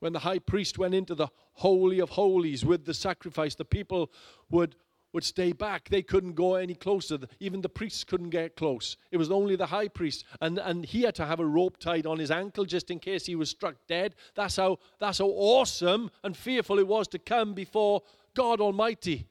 When 0.00 0.12
the 0.12 0.20
high 0.20 0.40
priest 0.40 0.78
went 0.78 0.94
into 0.94 1.14
the 1.14 1.28
Holy 1.52 2.00
of 2.00 2.10
Holies 2.10 2.64
with 2.64 2.84
the 2.86 2.94
sacrifice, 2.94 3.54
the 3.54 3.64
people 3.64 4.10
would 4.50 4.74
would 5.12 5.24
stay 5.24 5.52
back. 5.52 5.88
They 5.88 6.02
couldn't 6.02 6.34
go 6.34 6.54
any 6.54 6.74
closer. 6.74 7.18
Even 7.40 7.60
the 7.60 7.68
priests 7.68 8.04
couldn't 8.04 8.30
get 8.30 8.56
close. 8.56 8.96
It 9.10 9.18
was 9.18 9.30
only 9.30 9.56
the 9.56 9.66
high 9.66 9.88
priest. 9.88 10.24
And, 10.40 10.58
and 10.58 10.84
he 10.84 11.02
had 11.02 11.14
to 11.16 11.26
have 11.26 11.40
a 11.40 11.46
rope 11.46 11.78
tied 11.78 12.06
on 12.06 12.18
his 12.18 12.30
ankle 12.30 12.64
just 12.64 12.90
in 12.90 12.98
case 12.98 13.26
he 13.26 13.36
was 13.36 13.50
struck 13.50 13.76
dead. 13.86 14.14
That's 14.34 14.56
how, 14.56 14.78
that's 14.98 15.18
how 15.18 15.26
awesome 15.26 16.10
and 16.24 16.36
fearful 16.36 16.78
it 16.78 16.86
was 16.86 17.08
to 17.08 17.18
come 17.18 17.54
before 17.54 18.02
God 18.34 18.60
Almighty. 18.60 19.26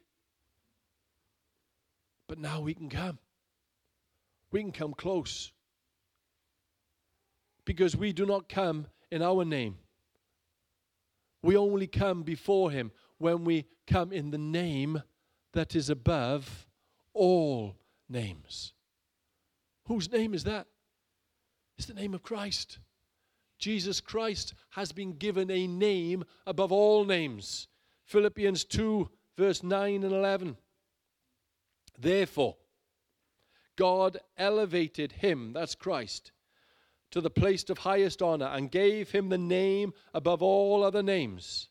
But 2.28 2.40
now 2.40 2.62
we 2.62 2.74
can 2.74 2.90
come. 2.90 3.18
We 4.52 4.62
can 4.62 4.72
come 4.72 4.94
close. 4.94 5.52
Because 7.66 7.96
we 7.96 8.14
do 8.14 8.26
not 8.26 8.50
come 8.50 8.88
in 9.12 9.22
our 9.22 9.46
name. 9.46 9.78
We 11.44 11.58
only 11.58 11.88
come 11.88 12.24
before 12.24 12.72
Him 12.72 12.92
when 13.18 13.44
we 13.44 13.66
come 13.88 14.12
in 14.12 14.32
the 14.32 14.38
name 14.38 15.02
that 15.53 15.75
is 15.75 15.89
above 15.89 16.67
all 17.13 17.75
names. 18.10 18.74
Whose 19.86 20.12
name 20.12 20.34
is 20.34 20.43
that? 20.46 20.67
It's 21.77 21.88
the 21.88 21.93
name 21.93 22.13
of 22.13 22.24
Christ. 22.24 22.79
Jesus 23.58 24.01
Christ 24.01 24.53
has 24.72 24.91
been 24.91 25.13
given 25.13 25.51
a 25.51 25.67
name 25.67 26.24
above 26.46 26.72
all 26.72 27.05
names. 27.05 27.67
Philippians 28.05 28.65
2, 28.65 29.10
verse 29.38 29.63
9 29.63 30.03
and 30.03 30.13
11. 30.13 30.58
Therefore, 31.98 32.58
God 33.75 34.17
elevated 34.38 35.12
him, 35.12 35.53
that's 35.53 35.75
Christ, 35.75 36.31
to 37.12 37.22
the 37.22 37.29
place 37.29 37.70
of 37.70 37.79
highest 37.79 38.22
honor 38.22 38.46
and 38.46 38.72
gave 38.72 39.12
him 39.12 39.29
the 39.29 39.38
name 39.38 39.93
above 40.13 40.41
all 40.41 40.84
other 40.84 41.03
names. 41.03 41.70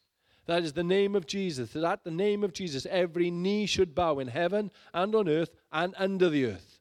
That 0.50 0.64
is 0.64 0.72
the 0.72 0.82
name 0.82 1.14
of 1.14 1.28
Jesus. 1.28 1.74
That 1.74 1.84
at 1.84 2.02
the 2.02 2.10
name 2.10 2.42
of 2.42 2.52
Jesus, 2.52 2.84
every 2.90 3.30
knee 3.30 3.66
should 3.66 3.94
bow 3.94 4.18
in 4.18 4.26
heaven 4.26 4.72
and 4.92 5.14
on 5.14 5.28
earth 5.28 5.54
and 5.70 5.94
under 5.96 6.28
the 6.28 6.44
earth. 6.46 6.80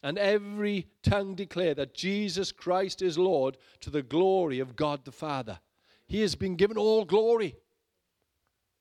And 0.00 0.16
every 0.16 0.86
tongue 1.02 1.34
declare 1.34 1.74
that 1.74 1.92
Jesus 1.92 2.52
Christ 2.52 3.02
is 3.02 3.18
Lord 3.18 3.56
to 3.80 3.90
the 3.90 4.04
glory 4.04 4.60
of 4.60 4.76
God 4.76 5.04
the 5.04 5.10
Father. 5.10 5.58
He 6.06 6.20
has 6.20 6.36
been 6.36 6.54
given 6.54 6.78
all 6.78 7.04
glory. 7.04 7.56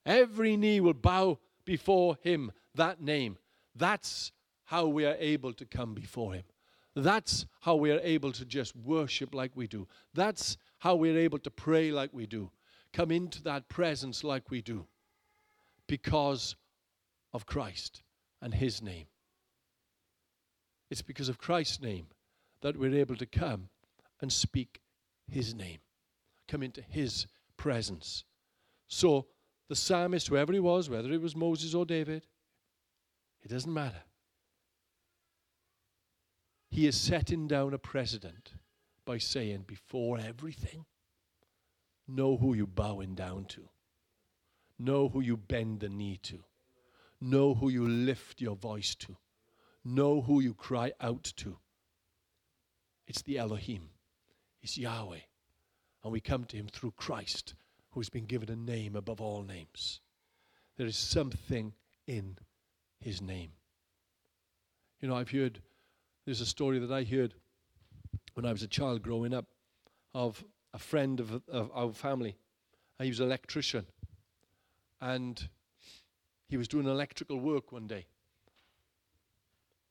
Every 0.05 0.55
knee 0.57 0.79
will 0.79 0.93
bow 0.93 1.39
before 1.65 2.15
him, 2.21 2.51
that 2.75 3.01
name. 3.01 3.39
That's 3.75 4.31
how 4.65 4.85
we 4.85 5.07
are 5.07 5.17
able 5.17 5.53
to 5.53 5.65
come 5.65 5.95
before 5.95 6.35
him. 6.35 6.43
That's 6.95 7.47
how 7.61 7.77
we 7.77 7.89
are 7.89 8.01
able 8.03 8.31
to 8.33 8.45
just 8.45 8.75
worship 8.75 9.33
like 9.33 9.53
we 9.55 9.65
do. 9.65 9.87
That's 10.13 10.55
how 10.77 10.93
we're 10.97 11.17
able 11.17 11.39
to 11.39 11.49
pray 11.49 11.91
like 11.91 12.11
we 12.13 12.27
do. 12.27 12.51
Come 12.93 13.11
into 13.11 13.43
that 13.43 13.69
presence 13.69 14.23
like 14.23 14.49
we 14.49 14.61
do. 14.61 14.87
Because 15.87 16.55
of 17.33 17.45
Christ 17.45 18.01
and 18.41 18.53
his 18.53 18.81
name. 18.81 19.05
It's 20.89 21.01
because 21.01 21.29
of 21.29 21.37
Christ's 21.37 21.81
name 21.81 22.07
that 22.61 22.77
we're 22.77 22.95
able 22.95 23.15
to 23.15 23.25
come 23.25 23.69
and 24.21 24.31
speak 24.31 24.81
his 25.27 25.53
name, 25.53 25.79
come 26.47 26.63
into 26.63 26.81
his 26.81 27.27
presence. 27.57 28.23
So, 28.87 29.27
the 29.67 29.75
psalmist, 29.75 30.27
whoever 30.27 30.51
he 30.51 30.59
was, 30.59 30.89
whether 30.89 31.11
it 31.11 31.21
was 31.21 31.35
Moses 31.35 31.75
or 31.75 31.85
David, 31.85 32.25
it 33.43 33.49
doesn't 33.49 33.73
matter. 33.73 34.01
He 36.71 36.87
is 36.87 36.95
setting 36.95 37.47
down 37.47 37.73
a 37.73 37.77
precedent 37.77 38.53
by 39.05 39.19
saying, 39.19 39.65
before 39.67 40.19
everything, 40.19 40.85
know 42.09 42.37
who 42.37 42.53
you're 42.53 42.67
bowing 42.67 43.15
down 43.15 43.45
to, 43.45 43.69
know 44.77 45.09
who 45.09 45.21
you 45.21 45.37
bend 45.37 45.81
the 45.81 45.89
knee 45.89 46.19
to, 46.23 46.43
know 47.21 47.53
who 47.53 47.69
you 47.69 47.87
lift 47.87 48.41
your 48.41 48.55
voice 48.55 48.95
to, 48.95 49.15
know 49.83 50.21
who 50.21 50.39
you 50.39 50.53
cry 50.53 50.91
out 50.99 51.31
to. 51.37 51.57
It's 53.07 53.21
the 53.21 53.37
Elohim, 53.37 53.89
it's 54.61 54.77
Yahweh. 54.77 55.19
And 56.03 56.13
we 56.13 56.21
come 56.21 56.45
to 56.45 56.57
him 56.57 56.67
through 56.67 56.93
Christ, 56.95 57.55
who 57.91 57.99
has 57.99 58.09
been 58.09 58.25
given 58.25 58.49
a 58.49 58.55
name 58.55 58.95
above 58.95 59.19
all 59.19 59.43
names. 59.43 59.99
There 60.77 60.87
is 60.87 60.95
something 60.95 61.73
in 62.07 62.37
his 62.99 63.21
name. 63.21 63.51
You 65.01 65.09
know, 65.09 65.15
I've 65.15 65.31
heard 65.31 65.61
there's 66.25 66.41
a 66.41 66.45
story 66.45 66.79
that 66.79 66.91
I 66.91 67.03
heard 67.03 67.33
when 68.33 68.45
I 68.45 68.51
was 68.51 68.63
a 68.63 68.67
child 68.67 69.01
growing 69.01 69.33
up 69.33 69.45
of 70.13 70.43
a 70.73 70.79
friend 70.79 71.19
of, 71.19 71.41
of 71.47 71.71
our 71.73 71.91
family. 71.93 72.37
Uh, 72.99 73.03
he 73.03 73.09
was 73.09 73.19
an 73.19 73.27
electrician. 73.27 73.85
And 75.01 75.47
he 76.49 76.57
was 76.57 76.67
doing 76.67 76.87
electrical 76.87 77.39
work 77.39 77.71
one 77.71 77.87
day. 77.87 78.05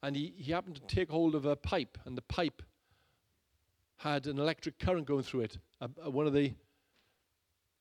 And 0.02 0.14
he, 0.14 0.34
he 0.36 0.52
happened 0.52 0.76
to 0.76 0.94
take 0.94 1.10
hold 1.10 1.34
of 1.34 1.44
a 1.44 1.56
pipe, 1.56 1.98
and 2.04 2.16
the 2.16 2.22
pipe 2.22 2.62
had 3.96 4.26
an 4.26 4.38
electric 4.38 4.78
current 4.78 5.06
going 5.06 5.24
through 5.24 5.40
it. 5.40 5.58
one 6.04 6.26
of 6.26 6.32
the 6.32 6.52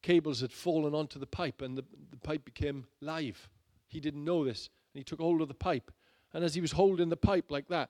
cables 0.02 0.42
had 0.42 0.52
fallen 0.52 0.96
onto 0.96 1.20
the 1.20 1.28
pipe, 1.28 1.62
and 1.62 1.78
the, 1.78 1.84
the 2.10 2.18
pipe 2.18 2.44
became 2.46 2.86
live. 3.02 3.50
He 3.88 4.00
didn't 4.00 4.26
know 4.26 4.44
this, 4.44 4.70
and 4.94 5.00
he 5.00 5.04
took 5.04 5.20
hold 5.20 5.42
of 5.42 5.48
the 5.48 5.54
pipe. 5.54 5.92
And 6.34 6.44
as 6.44 6.56
he 6.56 6.62
was 6.62 6.72
holding 6.72 7.10
the 7.10 7.18
pipe 7.18 7.52
like 7.52 7.68
that, 7.68 7.90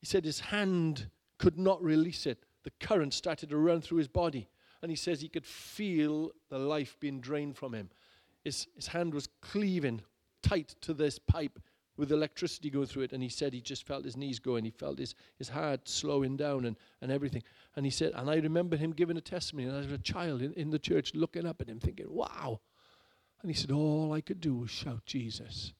he 0.00 0.06
said 0.06 0.24
his 0.24 0.40
hand 0.40 1.08
could 1.38 1.58
not 1.58 1.82
release 1.82 2.26
it. 2.26 2.44
The 2.68 2.86
current 2.86 3.14
started 3.14 3.48
to 3.48 3.56
run 3.56 3.80
through 3.80 3.96
his 3.96 4.08
body. 4.08 4.46
And 4.82 4.90
he 4.90 4.96
says 4.96 5.22
he 5.22 5.28
could 5.30 5.46
feel 5.46 6.32
the 6.50 6.58
life 6.58 6.98
being 7.00 7.18
drained 7.18 7.56
from 7.56 7.72
him. 7.72 7.88
His, 8.44 8.66
his 8.76 8.88
hand 8.88 9.14
was 9.14 9.26
cleaving 9.40 10.02
tight 10.42 10.74
to 10.82 10.92
this 10.92 11.18
pipe 11.18 11.58
with 11.96 12.12
electricity 12.12 12.68
going 12.68 12.86
through 12.86 13.04
it. 13.04 13.12
And 13.14 13.22
he 13.22 13.30
said 13.30 13.54
he 13.54 13.62
just 13.62 13.86
felt 13.86 14.04
his 14.04 14.18
knees 14.18 14.38
going. 14.38 14.66
He 14.66 14.70
felt 14.70 14.98
his, 14.98 15.14
his 15.38 15.48
heart 15.48 15.88
slowing 15.88 16.36
down 16.36 16.66
and, 16.66 16.76
and 17.00 17.10
everything. 17.10 17.42
And 17.74 17.86
he 17.86 17.90
said, 17.90 18.12
and 18.14 18.28
I 18.28 18.36
remember 18.36 18.76
him 18.76 18.92
giving 18.92 19.16
a 19.16 19.22
testimony. 19.22 19.66
And 19.66 19.74
I 19.74 19.80
was 19.80 19.90
a 19.90 19.96
child 19.96 20.42
in, 20.42 20.52
in 20.52 20.68
the 20.68 20.78
church 20.78 21.14
looking 21.14 21.46
up 21.46 21.62
at 21.62 21.70
him 21.70 21.80
thinking, 21.80 22.06
wow. 22.10 22.60
And 23.40 23.50
he 23.50 23.56
said, 23.56 23.70
all 23.70 24.12
I 24.12 24.20
could 24.20 24.42
do 24.42 24.56
was 24.56 24.70
shout 24.70 25.06
Jesus. 25.06 25.72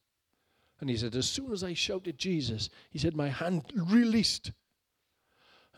And 0.80 0.88
he 0.88 0.96
said, 0.96 1.14
As 1.14 1.28
soon 1.28 1.52
as 1.52 1.64
I 1.64 1.74
shouted 1.74 2.18
Jesus, 2.18 2.70
he 2.90 2.98
said, 2.98 3.14
My 3.16 3.28
hand 3.28 3.64
released. 3.74 4.52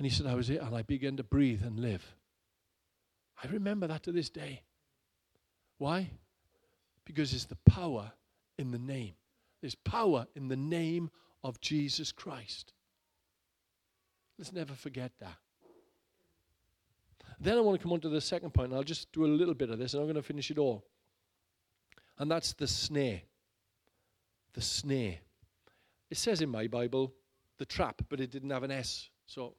And 0.00 0.06
he 0.06 0.10
said, 0.10 0.26
I 0.26 0.34
was 0.34 0.48
it, 0.48 0.62
and 0.62 0.74
I 0.74 0.80
began 0.80 1.18
to 1.18 1.22
breathe 1.22 1.62
and 1.62 1.78
live. 1.78 2.02
I 3.44 3.48
remember 3.48 3.86
that 3.86 4.02
to 4.04 4.12
this 4.12 4.30
day. 4.30 4.62
Why? 5.76 6.08
Because 7.04 7.34
it's 7.34 7.44
the 7.44 7.58
power 7.66 8.10
in 8.58 8.70
the 8.70 8.78
name. 8.78 9.12
There's 9.60 9.74
power 9.74 10.26
in 10.34 10.48
the 10.48 10.56
name 10.56 11.10
of 11.44 11.60
Jesus 11.60 12.12
Christ. 12.12 12.72
Let's 14.38 14.54
never 14.54 14.72
forget 14.72 15.12
that. 15.20 15.36
Then 17.38 17.58
I 17.58 17.60
want 17.60 17.78
to 17.78 17.82
come 17.82 17.92
on 17.92 18.00
to 18.00 18.08
the 18.08 18.22
second 18.22 18.54
point, 18.54 18.72
I'll 18.72 18.82
just 18.82 19.12
do 19.12 19.26
a 19.26 19.28
little 19.28 19.54
bit 19.54 19.68
of 19.68 19.78
this, 19.78 19.92
and 19.92 20.00
I'm 20.00 20.06
going 20.06 20.16
to 20.16 20.22
finish 20.22 20.50
it 20.50 20.56
all. 20.56 20.82
And 22.18 22.30
that's 22.30 22.54
the 22.54 22.66
snare 22.66 23.20
the 24.52 24.60
snare. 24.60 25.18
It 26.10 26.16
says 26.16 26.40
in 26.40 26.48
my 26.48 26.66
Bible 26.66 27.12
the 27.58 27.64
trap, 27.64 28.02
but 28.08 28.20
it 28.20 28.30
didn't 28.30 28.50
have 28.50 28.62
an 28.62 28.70
S. 28.70 29.08
So 29.26 29.54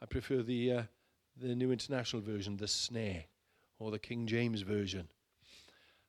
I 0.00 0.06
prefer 0.06 0.42
the, 0.42 0.72
uh, 0.72 0.82
the 1.36 1.54
New 1.54 1.72
International 1.72 2.22
Version, 2.22 2.56
the 2.56 2.68
snare, 2.68 3.24
or 3.78 3.90
the 3.90 3.98
King 3.98 4.26
James 4.26 4.62
Version. 4.62 5.08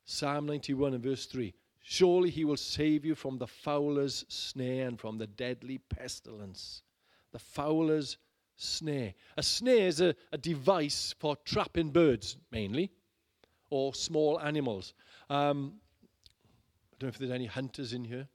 Psalm 0.05 0.45
91 0.45 0.93
and 0.93 1.03
verse 1.03 1.25
3 1.25 1.53
Surely 1.81 2.29
he 2.29 2.45
will 2.45 2.57
save 2.57 3.03
you 3.03 3.15
from 3.15 3.37
the 3.37 3.47
fowler's 3.47 4.25
snare 4.27 4.87
and 4.87 4.99
from 4.99 5.17
the 5.17 5.25
deadly 5.25 5.79
pestilence. 5.89 6.83
The 7.31 7.39
fowler's 7.39 8.17
snare. 8.57 9.13
A 9.37 9.43
snare 9.43 9.87
is 9.87 10.01
a, 10.01 10.13
a 10.31 10.37
device 10.37 11.15
for 11.19 11.35
trapping 11.45 11.89
birds, 11.89 12.37
mainly, 12.51 12.91
or 13.69 13.93
small 13.95 14.39
animals. 14.39 14.93
Um, 15.29 15.75
don't 16.99 17.07
know 17.07 17.09
if 17.09 17.17
there's 17.17 17.31
any 17.31 17.45
hunters 17.45 17.93
in 17.93 18.03
here, 18.03 18.27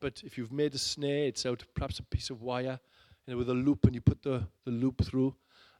but 0.00 0.22
if 0.24 0.38
you've 0.38 0.52
made 0.52 0.74
a 0.74 0.78
snare, 0.78 1.24
it's 1.26 1.44
out 1.44 1.60
of 1.60 1.74
perhaps 1.74 1.98
a 1.98 2.04
piece 2.04 2.30
of 2.30 2.40
wire 2.40 2.78
you 3.26 3.34
know, 3.34 3.38
with 3.38 3.48
a 3.50 3.54
loop, 3.54 3.84
and 3.84 3.94
you 3.94 4.00
put 4.00 4.22
the, 4.22 4.46
the 4.64 4.70
loop 4.70 5.04
through, 5.04 5.34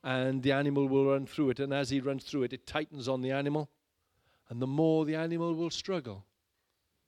and 0.05 0.43
the 0.43 0.53
animal 0.53 0.89
will 0.89 1.07
run 1.07 1.27
through 1.27 1.51
it. 1.51 1.61
And 1.61 1.73
as 1.73 1.91
he 1.91 2.01
runs 2.01 2.25
through 2.25 2.45
it, 2.45 2.53
it 2.53 2.67
tightens 2.67 3.09
on 3.09 3.23
the 3.23 3.31
animal. 3.31 3.71
And 4.49 4.61
the 4.61 4.67
more 4.67 5.05
the 5.05 5.15
animal 5.15 5.55
will 5.55 5.71
struggle, 5.71 6.25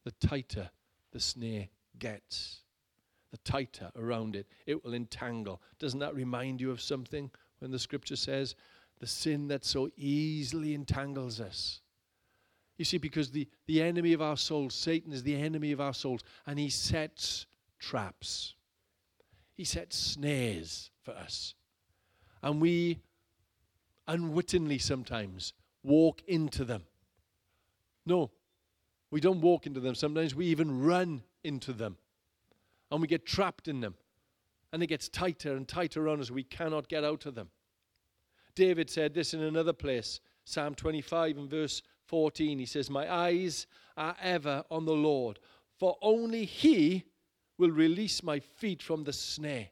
the 0.04 0.12
tighter 0.26 0.70
the 1.12 1.20
snare 1.20 1.68
gets. 1.98 2.60
The 3.30 3.38
tighter 3.38 3.90
around 3.96 4.36
it, 4.36 4.46
it 4.66 4.84
will 4.84 4.94
entangle. 4.94 5.60
Doesn't 5.78 5.98
that 6.00 6.14
remind 6.14 6.60
you 6.60 6.70
of 6.70 6.80
something 6.80 7.30
when 7.58 7.72
the 7.72 7.78
scripture 7.78 8.16
says, 8.16 8.54
the 9.00 9.06
sin 9.06 9.48
that 9.48 9.64
so 9.64 9.90
easily 9.96 10.74
entangles 10.74 11.40
us? 11.40 11.80
You 12.78 12.84
see, 12.84 12.98
because 12.98 13.30
the, 13.30 13.48
the 13.66 13.82
enemy 13.82 14.12
of 14.12 14.22
our 14.22 14.36
souls, 14.36 14.74
Satan 14.74 15.12
is 15.12 15.22
the 15.22 15.36
enemy 15.36 15.72
of 15.72 15.80
our 15.80 15.94
souls, 15.94 16.22
and 16.46 16.58
he 16.58 16.70
sets 16.70 17.46
traps. 17.78 18.54
He 19.54 19.64
sets 19.64 19.96
snares 19.96 20.90
for 21.02 21.12
us. 21.12 21.54
And 22.42 22.60
we 22.60 23.00
unwittingly 24.06 24.78
sometimes 24.78 25.52
walk 25.82 26.22
into 26.26 26.64
them. 26.64 26.82
No, 28.04 28.30
we 29.10 29.20
don't 29.20 29.40
walk 29.40 29.66
into 29.66 29.80
them. 29.80 29.94
Sometimes 29.94 30.34
we 30.34 30.46
even 30.46 30.82
run 30.82 31.22
into 31.42 31.72
them. 31.72 31.96
And 32.90 33.00
we 33.00 33.06
get 33.06 33.26
trapped 33.26 33.68
in 33.68 33.80
them. 33.80 33.94
And 34.72 34.82
it 34.82 34.88
gets 34.88 35.08
tighter 35.08 35.56
and 35.56 35.66
tighter 35.66 36.08
on 36.08 36.20
us. 36.20 36.30
We 36.30 36.42
cannot 36.42 36.88
get 36.88 37.04
out 37.04 37.26
of 37.26 37.34
them. 37.34 37.50
David 38.54 38.90
said 38.90 39.14
this 39.14 39.34
in 39.34 39.42
another 39.42 39.72
place, 39.72 40.20
Psalm 40.44 40.74
25 40.74 41.38
and 41.38 41.50
verse 41.50 41.82
14, 42.06 42.58
he 42.58 42.66
says, 42.66 42.90
My 42.90 43.12
eyes 43.12 43.66
are 43.96 44.16
ever 44.20 44.64
on 44.70 44.84
the 44.84 44.92
Lord, 44.92 45.38
for 45.78 45.96
only 46.02 46.44
He 46.44 47.04
will 47.58 47.70
release 47.70 48.22
my 48.22 48.40
feet 48.40 48.82
from 48.82 49.04
the 49.04 49.12
snare. 49.12 49.68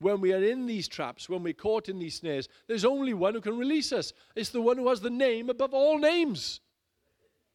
When 0.00 0.20
we 0.20 0.32
are 0.32 0.42
in 0.42 0.66
these 0.66 0.88
traps, 0.88 1.28
when 1.28 1.44
we're 1.44 1.52
caught 1.52 1.88
in 1.88 1.98
these 1.98 2.16
snares, 2.16 2.48
there's 2.66 2.84
only 2.84 3.14
one 3.14 3.34
who 3.34 3.40
can 3.40 3.56
release 3.56 3.92
us. 3.92 4.12
It's 4.34 4.50
the 4.50 4.60
one 4.60 4.76
who 4.76 4.88
has 4.88 5.00
the 5.00 5.10
name 5.10 5.48
above 5.48 5.72
all 5.72 5.98
names 5.98 6.60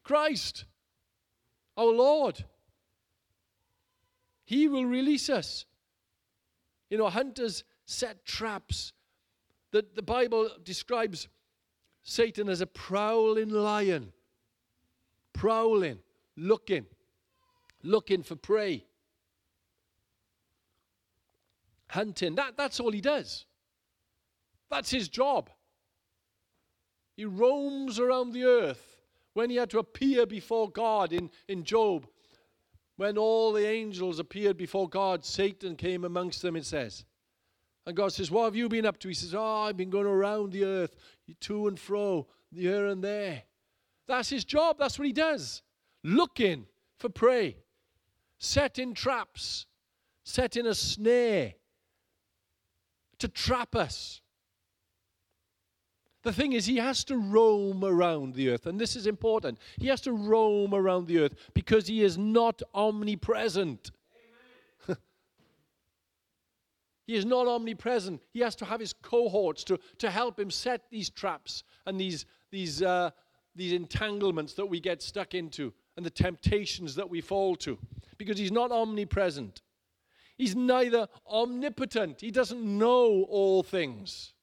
Christ, 0.04 0.64
our 1.76 1.92
Lord. 1.92 2.46
He 4.46 4.70
will 4.70 4.86
release 4.86 5.30
us. 5.30 5.66
You 6.90 6.98
know, 6.98 7.10
hunters 7.10 7.66
set 7.86 8.26
traps. 8.26 8.94
The, 9.72 9.86
the 9.94 10.02
Bible 10.02 10.50
describes 10.64 11.28
Satan 12.04 12.48
as 12.48 12.62
a 12.62 12.68
prowling 12.68 13.50
lion, 13.50 14.14
prowling, 15.34 16.00
looking, 16.38 16.86
looking 17.84 18.24
for 18.24 18.38
prey. 18.38 18.87
Hunting. 21.90 22.36
That, 22.36 22.58
that's 22.58 22.80
all 22.80 22.92
he 22.92 23.02
does. 23.02 23.46
That's 24.70 24.90
his 24.90 25.08
job. 25.08 25.50
He 27.16 27.26
roams 27.26 28.00
around 28.00 28.32
the 28.32 28.46
earth. 28.46 28.84
When 29.34 29.50
he 29.50 29.56
had 29.56 29.70
to 29.70 29.80
appear 29.80 30.26
before 30.26 30.70
God 30.70 31.14
in, 31.14 31.30
in 31.48 31.64
Job, 31.64 32.08
when 32.96 33.20
all 33.20 33.54
the 33.54 33.68
angels 33.68 34.18
appeared 34.20 34.58
before 34.58 34.90
God, 34.90 35.24
Satan 35.24 35.76
came 35.76 36.04
amongst 36.04 36.42
them, 36.42 36.56
it 36.56 36.66
says. 36.66 37.06
And 37.86 37.96
God 37.96 38.12
says, 38.12 38.32
What 38.32 38.46
have 38.46 38.56
you 38.56 38.68
been 38.68 38.86
up 38.86 39.00
to? 39.00 39.08
He 39.08 39.14
says, 39.14 39.36
Oh, 39.36 39.62
I've 39.62 39.78
been 39.78 39.92
going 39.92 40.08
around 40.08 40.52
the 40.52 40.66
earth, 40.66 40.96
to 41.42 41.68
and 41.68 41.80
fro, 41.80 42.28
here 42.52 42.88
and 42.88 43.04
there. 43.04 43.44
That's 44.08 44.30
his 44.30 44.44
job. 44.44 44.78
That's 44.80 44.98
what 44.98 45.06
he 45.06 45.14
does. 45.14 45.62
Looking 46.04 46.66
for 46.98 47.10
prey, 47.10 47.58
setting 48.40 48.94
traps, 48.94 49.68
setting 50.24 50.66
a 50.66 50.74
snare 50.74 51.54
to 53.20 53.28
trap 53.28 53.76
us. 53.76 54.22
The 56.24 56.34
thing 56.34 56.54
is, 56.54 56.66
he 56.66 56.78
has 56.78 57.04
to 57.06 57.18
roam 57.18 57.86
around 57.86 58.34
the 58.34 58.50
earth, 58.50 58.66
and 58.66 58.80
this 58.80 58.96
is 58.96 59.08
important. 59.08 59.60
He 59.78 59.88
has 59.88 60.02
to 60.02 60.12
roam 60.12 60.74
around 60.74 61.08
the 61.08 61.20
earth 61.20 61.36
because 61.54 61.88
he 61.88 62.04
is 62.04 62.18
not 62.18 62.62
omnipresent. 62.74 63.92
He 67.06 67.16
is 67.16 67.26
not 67.26 67.48
omnipresent. 67.48 68.22
He 68.34 68.42
has 68.42 68.54
to 68.58 68.66
have 68.66 68.82
his 68.82 68.92
cohorts 68.92 69.64
to, 69.64 69.80
to 70.00 70.10
help 70.10 70.38
him 70.38 70.52
set 70.52 70.90
these 70.92 71.10
traps 71.10 71.64
and 71.86 71.98
these, 71.98 72.26
these, 72.52 72.84
uh, 72.84 73.12
these 73.56 73.72
entanglements 73.72 74.54
that 74.56 74.66
we 74.66 74.82
get 74.82 75.02
stuck 75.02 75.34
into 75.34 75.74
and 75.96 76.06
the 76.06 76.10
temptations 76.10 76.96
that 76.96 77.10
we 77.10 77.22
fall 77.22 77.56
to 77.56 77.80
because 78.18 78.38
he's 78.38 78.52
not 78.52 78.74
omnipresent. 78.74 79.62
He's 80.38 80.56
neither 80.56 81.08
omnipotent, 81.28 82.22
he 82.22 82.32
doesn't 82.32 82.64
know 82.64 83.26
all 83.30 83.64
things, 83.64 84.34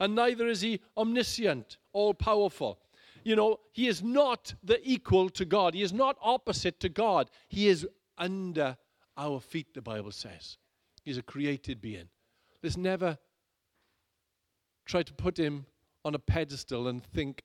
and 0.00 0.14
neither 0.14 0.48
is 0.48 0.62
he 0.62 0.80
omniscient, 0.96 1.76
all 1.92 2.14
powerful. 2.14 2.78
You 3.22 3.36
know, 3.36 3.60
he 3.72 3.86
is 3.86 4.02
not 4.02 4.54
the 4.64 4.80
equal 4.82 5.28
to 5.30 5.44
God, 5.44 5.74
he 5.74 5.82
is 5.82 5.92
not 5.92 6.16
opposite 6.22 6.80
to 6.80 6.88
God, 6.88 7.30
he 7.48 7.68
is 7.68 7.86
under 8.16 8.76
our 9.16 9.38
feet, 9.40 9.74
the 9.74 9.82
Bible 9.82 10.12
says. 10.12 10.56
He's 11.04 11.18
a 11.18 11.22
created 11.22 11.80
being. 11.80 12.08
Let's 12.62 12.76
never 12.76 13.18
try 14.86 15.02
to 15.02 15.12
put 15.12 15.38
him 15.38 15.66
on 16.04 16.14
a 16.14 16.18
pedestal 16.18 16.88
and 16.88 17.04
think 17.04 17.42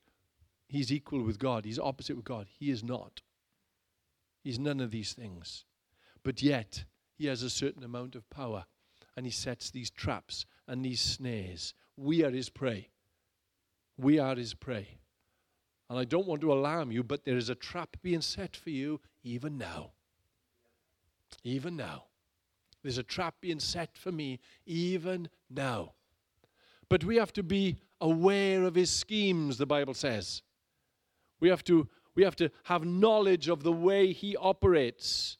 he's 0.68 0.92
equal 0.92 1.24
with 1.24 1.38
God, 1.40 1.66
he's 1.66 1.80
opposite 1.80 2.16
with 2.16 2.26
God. 2.26 2.48
He 2.60 2.72
is 2.72 2.84
not. 2.84 3.22
He's 4.44 4.60
none 4.60 4.80
of 4.80 4.92
these 4.92 5.14
things. 5.14 5.66
But 6.24 6.42
yet, 6.42 6.86
he 7.18 7.28
has 7.28 7.44
a 7.44 7.50
certain 7.50 7.84
amount 7.84 8.16
of 8.16 8.30
power 8.30 8.66
and 9.16 9.26
he 9.26 9.32
sets 9.32 9.72
these 9.72 9.90
traps 9.90 10.46
and 10.68 10.86
these 10.86 11.02
snares. 11.02 11.74
We 11.98 12.24
are 12.24 12.30
his 12.30 12.50
prey. 12.50 12.90
We 13.98 14.20
are 14.20 14.36
his 14.36 14.54
prey. 14.54 15.00
And 15.90 15.98
I 15.98 16.04
don't 16.04 16.28
want 16.28 16.42
to 16.42 16.54
alarm 16.54 16.92
you, 16.92 17.04
but 17.04 17.26
there 17.26 17.38
is 17.38 17.50
a 17.50 17.56
trap 17.56 17.98
being 18.02 18.22
set 18.22 18.56
for 18.56 18.70
you 18.70 19.00
even 19.24 19.58
now. 19.58 19.92
Even 21.44 21.76
now. 21.76 22.06
There's 22.84 22.98
a 22.98 23.04
trap 23.04 23.36
being 23.42 23.60
set 23.60 23.98
for 23.98 24.12
me 24.12 24.40
even 24.66 25.30
now. 25.50 25.94
But 26.90 27.04
we 27.04 27.16
have 27.18 27.34
to 27.34 27.44
be 27.44 27.78
aware 28.00 28.64
of 28.64 28.76
his 28.76 28.92
schemes, 28.92 29.58
the 29.58 29.66
Bible 29.66 29.94
says. 29.94 30.42
We 31.40 31.50
have 31.50 31.64
to, 31.66 31.88
we 32.16 32.24
have, 32.24 32.36
to 32.38 32.50
have 32.64 32.86
knowledge 32.86 33.50
of 33.50 33.64
the 33.64 33.72
way 33.72 34.14
he 34.14 34.36
operates. 34.38 35.38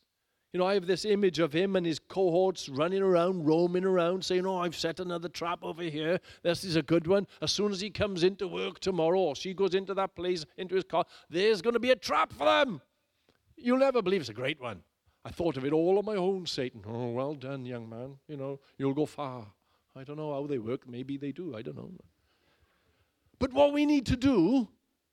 You 0.58 0.64
know, 0.64 0.70
I 0.70 0.74
have 0.74 0.88
this 0.88 1.06
image 1.06 1.38
of 1.38 1.54
him 1.54 1.76
and 1.76 1.86
his 1.86 2.00
cohorts 2.00 2.68
running 2.68 3.04
around, 3.04 3.46
roaming 3.46 3.84
around, 3.84 4.26
saying, 4.26 4.48
Oh, 4.48 4.58
I've 4.58 4.76
set 4.76 5.00
another 5.00 5.30
trap 5.30 5.60
over 5.62 5.84
here. 5.84 6.20
This 6.42 6.64
is 6.64 6.76
a 6.76 6.82
good 6.82 7.06
one. 7.06 7.28
As 7.44 7.52
soon 7.52 7.72
as 7.72 7.80
he 7.80 7.92
comes 7.92 8.24
into 8.24 8.48
work 8.48 8.80
tomorrow, 8.80 9.20
or 9.20 9.36
she 9.36 9.54
goes 9.54 9.76
into 9.76 9.94
that 9.94 10.16
place, 10.16 10.48
into 10.58 10.74
his 10.74 10.84
car, 10.84 11.06
there's 11.30 11.62
going 11.62 11.76
to 11.76 11.80
be 11.80 11.92
a 11.92 11.96
trap 11.96 12.34
for 12.34 12.46
them. 12.46 12.82
You'll 13.56 13.78
never 13.78 14.02
believe 14.02 14.22
it's 14.22 14.32
a 14.32 14.34
great 14.34 14.60
one. 14.60 14.82
I 15.24 15.30
thought 15.30 15.58
of 15.58 15.64
it 15.64 15.74
all 15.74 16.00
on 16.00 16.06
my 16.06 16.16
own, 16.16 16.48
Satan. 16.48 16.82
Oh, 16.88 17.12
well 17.12 17.36
done, 17.36 17.64
young 17.64 17.88
man. 17.88 18.16
You 18.28 18.38
know, 18.38 18.60
you'll 18.80 18.96
go 18.96 19.06
far. 19.06 19.46
I 19.96 20.04
don't 20.06 20.18
know 20.18 20.34
how 20.34 20.48
they 20.48 20.58
work. 20.58 20.90
Maybe 20.90 21.18
they 21.18 21.34
do. 21.34 21.56
I 21.56 21.62
don't 21.62 21.78
know. 21.78 21.92
But 23.38 23.54
what 23.54 23.74
we 23.74 23.86
need 23.86 24.08
to 24.08 24.16
do 24.16 24.70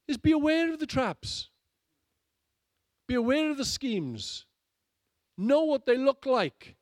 is 0.08 0.16
be 0.16 0.32
aware 0.32 0.72
of 0.72 0.78
the 0.78 0.86
traps, 0.86 1.50
be 3.06 3.14
aware 3.14 3.50
of 3.50 3.58
the 3.58 3.66
schemes, 3.66 4.46
know 5.36 5.64
what 5.64 5.86
they 5.86 5.96
look 5.96 6.26
like. 6.26 6.76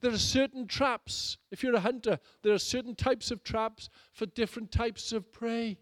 There 0.00 0.12
are 0.12 0.18
certain 0.18 0.66
traps. 0.66 1.38
If 1.50 1.62
you're 1.62 1.74
a 1.74 1.80
hunter, 1.80 2.18
there 2.42 2.54
are 2.54 2.58
certain 2.58 2.94
types 2.94 3.30
of 3.30 3.42
traps 3.42 3.90
for 4.12 4.26
different 4.26 4.70
types 4.70 5.12
of 5.12 5.32
prey. 5.32 5.78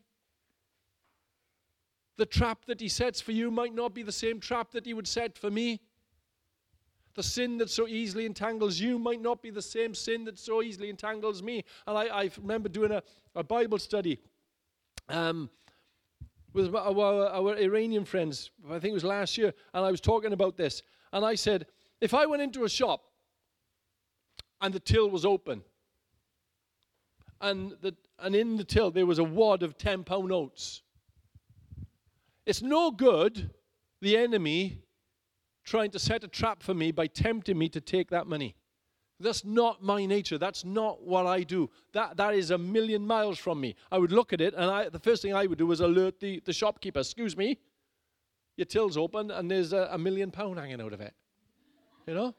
The 2.16 2.26
trap 2.26 2.64
that 2.66 2.80
he 2.80 2.88
sets 2.88 3.20
for 3.20 3.32
you 3.32 3.50
might 3.50 3.74
not 3.74 3.94
be 3.94 4.02
the 4.02 4.12
same 4.12 4.40
trap 4.40 4.70
that 4.72 4.86
he 4.86 4.94
would 4.94 5.06
set 5.06 5.36
for 5.36 5.50
me. 5.50 5.80
The 7.14 7.22
sin 7.22 7.58
that 7.58 7.70
so 7.70 7.86
easily 7.86 8.24
entangles 8.24 8.80
you 8.80 8.98
might 8.98 9.20
not 9.20 9.42
be 9.42 9.50
the 9.50 9.62
same 9.62 9.94
sin 9.94 10.24
that 10.24 10.38
so 10.38 10.62
easily 10.62 10.88
entangles 10.88 11.42
me. 11.42 11.64
And 11.86 11.96
I, 11.96 12.04
I 12.04 12.30
remember 12.40 12.70
doing 12.70 12.92
a, 12.92 13.02
a 13.34 13.42
Bible 13.42 13.78
study 13.78 14.18
um, 15.08 15.50
with 16.52 16.74
our, 16.74 17.28
our 17.28 17.56
Iranian 17.58 18.04
friends, 18.04 18.50
I 18.68 18.78
think 18.78 18.92
it 18.92 18.94
was 18.94 19.04
last 19.04 19.36
year, 19.36 19.52
and 19.74 19.84
I 19.84 19.90
was 19.90 20.00
talking 20.00 20.32
about 20.32 20.56
this. 20.56 20.82
And 21.16 21.24
I 21.24 21.34
said, 21.34 21.64
if 22.02 22.12
I 22.12 22.26
went 22.26 22.42
into 22.42 22.64
a 22.64 22.68
shop 22.68 23.00
and 24.60 24.74
the 24.74 24.78
till 24.78 25.08
was 25.08 25.24
open, 25.24 25.62
and, 27.40 27.72
the, 27.80 27.96
and 28.18 28.36
in 28.36 28.58
the 28.58 28.64
till 28.64 28.90
there 28.90 29.06
was 29.06 29.18
a 29.18 29.24
wad 29.24 29.62
of 29.62 29.78
10 29.78 30.04
pound 30.04 30.28
notes, 30.28 30.82
it's 32.44 32.60
no 32.60 32.90
good 32.90 33.48
the 34.02 34.14
enemy 34.14 34.82
trying 35.64 35.90
to 35.92 35.98
set 35.98 36.22
a 36.22 36.28
trap 36.28 36.62
for 36.62 36.74
me 36.74 36.92
by 36.92 37.06
tempting 37.06 37.56
me 37.56 37.70
to 37.70 37.80
take 37.80 38.10
that 38.10 38.26
money. 38.26 38.54
That's 39.18 39.42
not 39.42 39.82
my 39.82 40.04
nature. 40.04 40.36
That's 40.36 40.66
not 40.66 41.02
what 41.02 41.24
I 41.24 41.44
do. 41.44 41.70
That, 41.94 42.18
that 42.18 42.34
is 42.34 42.50
a 42.50 42.58
million 42.58 43.06
miles 43.06 43.38
from 43.38 43.58
me. 43.58 43.74
I 43.90 43.96
would 43.96 44.12
look 44.12 44.34
at 44.34 44.42
it, 44.42 44.52
and 44.52 44.70
I, 44.70 44.90
the 44.90 44.98
first 44.98 45.22
thing 45.22 45.32
I 45.32 45.46
would 45.46 45.56
do 45.56 45.66
was 45.66 45.80
alert 45.80 46.20
the, 46.20 46.42
the 46.44 46.52
shopkeeper 46.52 47.00
Excuse 47.00 47.38
me, 47.38 47.58
your 48.56 48.64
till's 48.64 48.96
open, 48.96 49.30
and 49.30 49.50
there's 49.50 49.72
a, 49.72 49.88
a 49.92 49.98
million 49.98 50.30
pound 50.30 50.58
hanging 50.58 50.80
out 50.80 50.92
of 50.92 51.00
it. 51.00 51.14
You 52.06 52.14
know? 52.14 52.34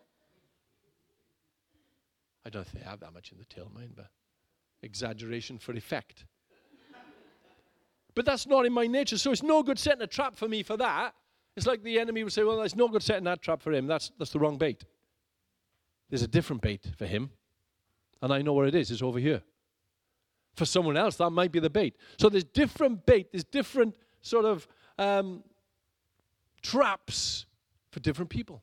I 2.46 2.50
don't 2.50 2.66
think 2.66 2.84
they 2.84 2.90
have 2.90 3.02
that 3.02 3.14
much 3.14 3.32
in 3.32 3.38
the 3.38 3.46
till, 3.46 3.70
mind, 3.74 3.94
but 3.96 4.08
exaggeration 4.82 5.58
for 5.58 5.74
effect. 5.74 6.26
But 8.16 8.26
that's 8.26 8.48
not 8.48 8.66
in 8.66 8.74
my 8.74 8.88
nature. 8.88 9.18
So 9.18 9.32
it's 9.32 9.44
no 9.44 9.62
good 9.62 9.78
setting 9.78 10.02
a 10.02 10.08
trap 10.08 10.36
for 10.36 10.48
me 10.48 10.64
for 10.64 10.76
that. 10.78 11.14
It's 11.56 11.68
like 11.68 11.84
the 11.84 12.00
enemy 12.00 12.24
would 12.24 12.34
say, 12.34 12.44
well, 12.44 12.62
it's 12.64 12.76
no 12.76 12.88
good 12.88 13.04
setting 13.04 13.26
that 13.26 13.42
trap 13.42 13.62
for 13.62 13.72
him. 13.72 13.86
That's, 13.86 14.12
that's 14.18 14.32
the 14.32 14.40
wrong 14.40 14.58
bait. 14.58 14.84
There's 16.10 16.24
a 16.24 16.28
different 16.28 16.64
bait 16.64 16.84
for 16.98 17.06
him. 17.06 17.30
And 18.22 18.34
I 18.34 18.42
know 18.42 18.54
where 18.54 18.66
it 18.66 18.74
is. 18.74 18.90
It's 18.90 19.04
over 19.04 19.20
here. 19.20 19.44
For 20.56 20.66
someone 20.66 20.98
else, 20.98 21.18
that 21.18 21.30
might 21.30 21.52
be 21.52 21.60
the 21.60 21.70
bait. 21.70 21.96
So 22.18 22.30
there's 22.30 22.44
different 22.44 23.06
bait. 23.06 23.32
There's 23.32 23.44
different 23.44 23.96
sort 24.22 24.46
of 24.46 24.68
um, 24.98 25.44
traps 26.68 27.46
for 27.92 28.00
different 28.00 28.30
people. 28.30 28.62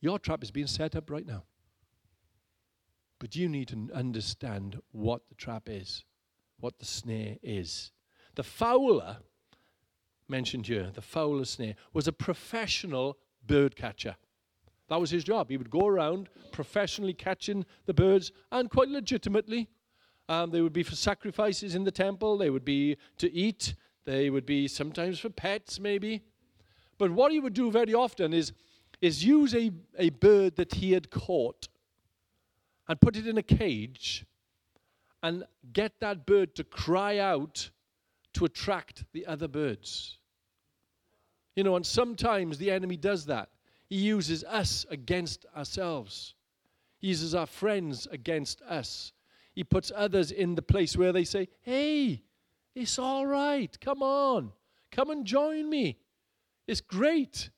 Your 0.00 0.18
trap 0.18 0.42
is 0.42 0.50
being 0.50 0.66
set 0.66 0.96
up 0.96 1.10
right 1.10 1.26
now. 1.26 1.44
But 3.20 3.36
you 3.36 3.48
need 3.48 3.68
to 3.68 3.88
understand 3.94 4.80
what 4.90 5.28
the 5.28 5.36
trap 5.36 5.68
is 5.68 6.04
what 6.62 6.78
the 6.78 6.84
snare 6.84 7.36
is. 7.42 7.90
The 8.36 8.44
fowler, 8.44 9.18
mentioned 10.28 10.68
here, 10.68 10.90
the 10.94 11.02
fowler 11.02 11.44
snare, 11.44 11.74
was 11.92 12.06
a 12.06 12.12
professional 12.12 13.18
bird 13.44 13.74
catcher. 13.74 14.16
That 14.88 15.00
was 15.00 15.10
his 15.10 15.24
job. 15.24 15.50
He 15.50 15.56
would 15.56 15.70
go 15.70 15.86
around 15.86 16.28
professionally 16.52 17.14
catching 17.14 17.66
the 17.86 17.92
birds 17.92 18.30
and 18.52 18.70
quite 18.70 18.88
legitimately. 18.88 19.68
Um, 20.28 20.50
they 20.50 20.60
would 20.60 20.72
be 20.72 20.84
for 20.84 20.94
sacrifices 20.94 21.74
in 21.74 21.82
the 21.82 21.90
temple, 21.90 22.38
they 22.38 22.48
would 22.48 22.64
be 22.64 22.96
to 23.18 23.30
eat, 23.32 23.74
they 24.04 24.30
would 24.30 24.46
be 24.46 24.68
sometimes 24.68 25.18
for 25.18 25.30
pets, 25.30 25.80
maybe. 25.80 26.22
But 27.02 27.10
what 27.10 27.32
he 27.32 27.40
would 27.40 27.54
do 27.54 27.68
very 27.68 27.94
often 27.94 28.32
is, 28.32 28.52
is 29.00 29.24
use 29.24 29.56
a, 29.56 29.72
a 29.98 30.10
bird 30.10 30.54
that 30.54 30.74
he 30.74 30.92
had 30.92 31.10
caught 31.10 31.66
and 32.86 33.00
put 33.00 33.16
it 33.16 33.26
in 33.26 33.36
a 33.38 33.42
cage 33.42 34.24
and 35.20 35.42
get 35.72 35.98
that 35.98 36.24
bird 36.26 36.54
to 36.54 36.62
cry 36.62 37.18
out 37.18 37.70
to 38.34 38.44
attract 38.44 39.02
the 39.12 39.26
other 39.26 39.48
birds. 39.48 40.18
You 41.56 41.64
know, 41.64 41.74
and 41.74 41.84
sometimes 41.84 42.56
the 42.56 42.70
enemy 42.70 42.96
does 42.96 43.26
that. 43.26 43.48
He 43.88 43.96
uses 43.96 44.44
us 44.44 44.86
against 44.88 45.44
ourselves. 45.56 46.34
He 47.00 47.08
uses 47.08 47.34
our 47.34 47.46
friends 47.46 48.06
against 48.12 48.62
us. 48.62 49.12
He 49.56 49.64
puts 49.64 49.90
others 49.92 50.30
in 50.30 50.54
the 50.54 50.62
place 50.62 50.96
where 50.96 51.12
they 51.12 51.24
say, 51.24 51.48
Hey, 51.62 52.22
it's 52.76 52.96
all 52.96 53.26
right. 53.26 53.76
Come 53.80 54.04
on. 54.04 54.52
Come 54.92 55.10
and 55.10 55.24
join 55.24 55.68
me. 55.68 55.98
It's 56.66 56.80
great. 56.80 57.50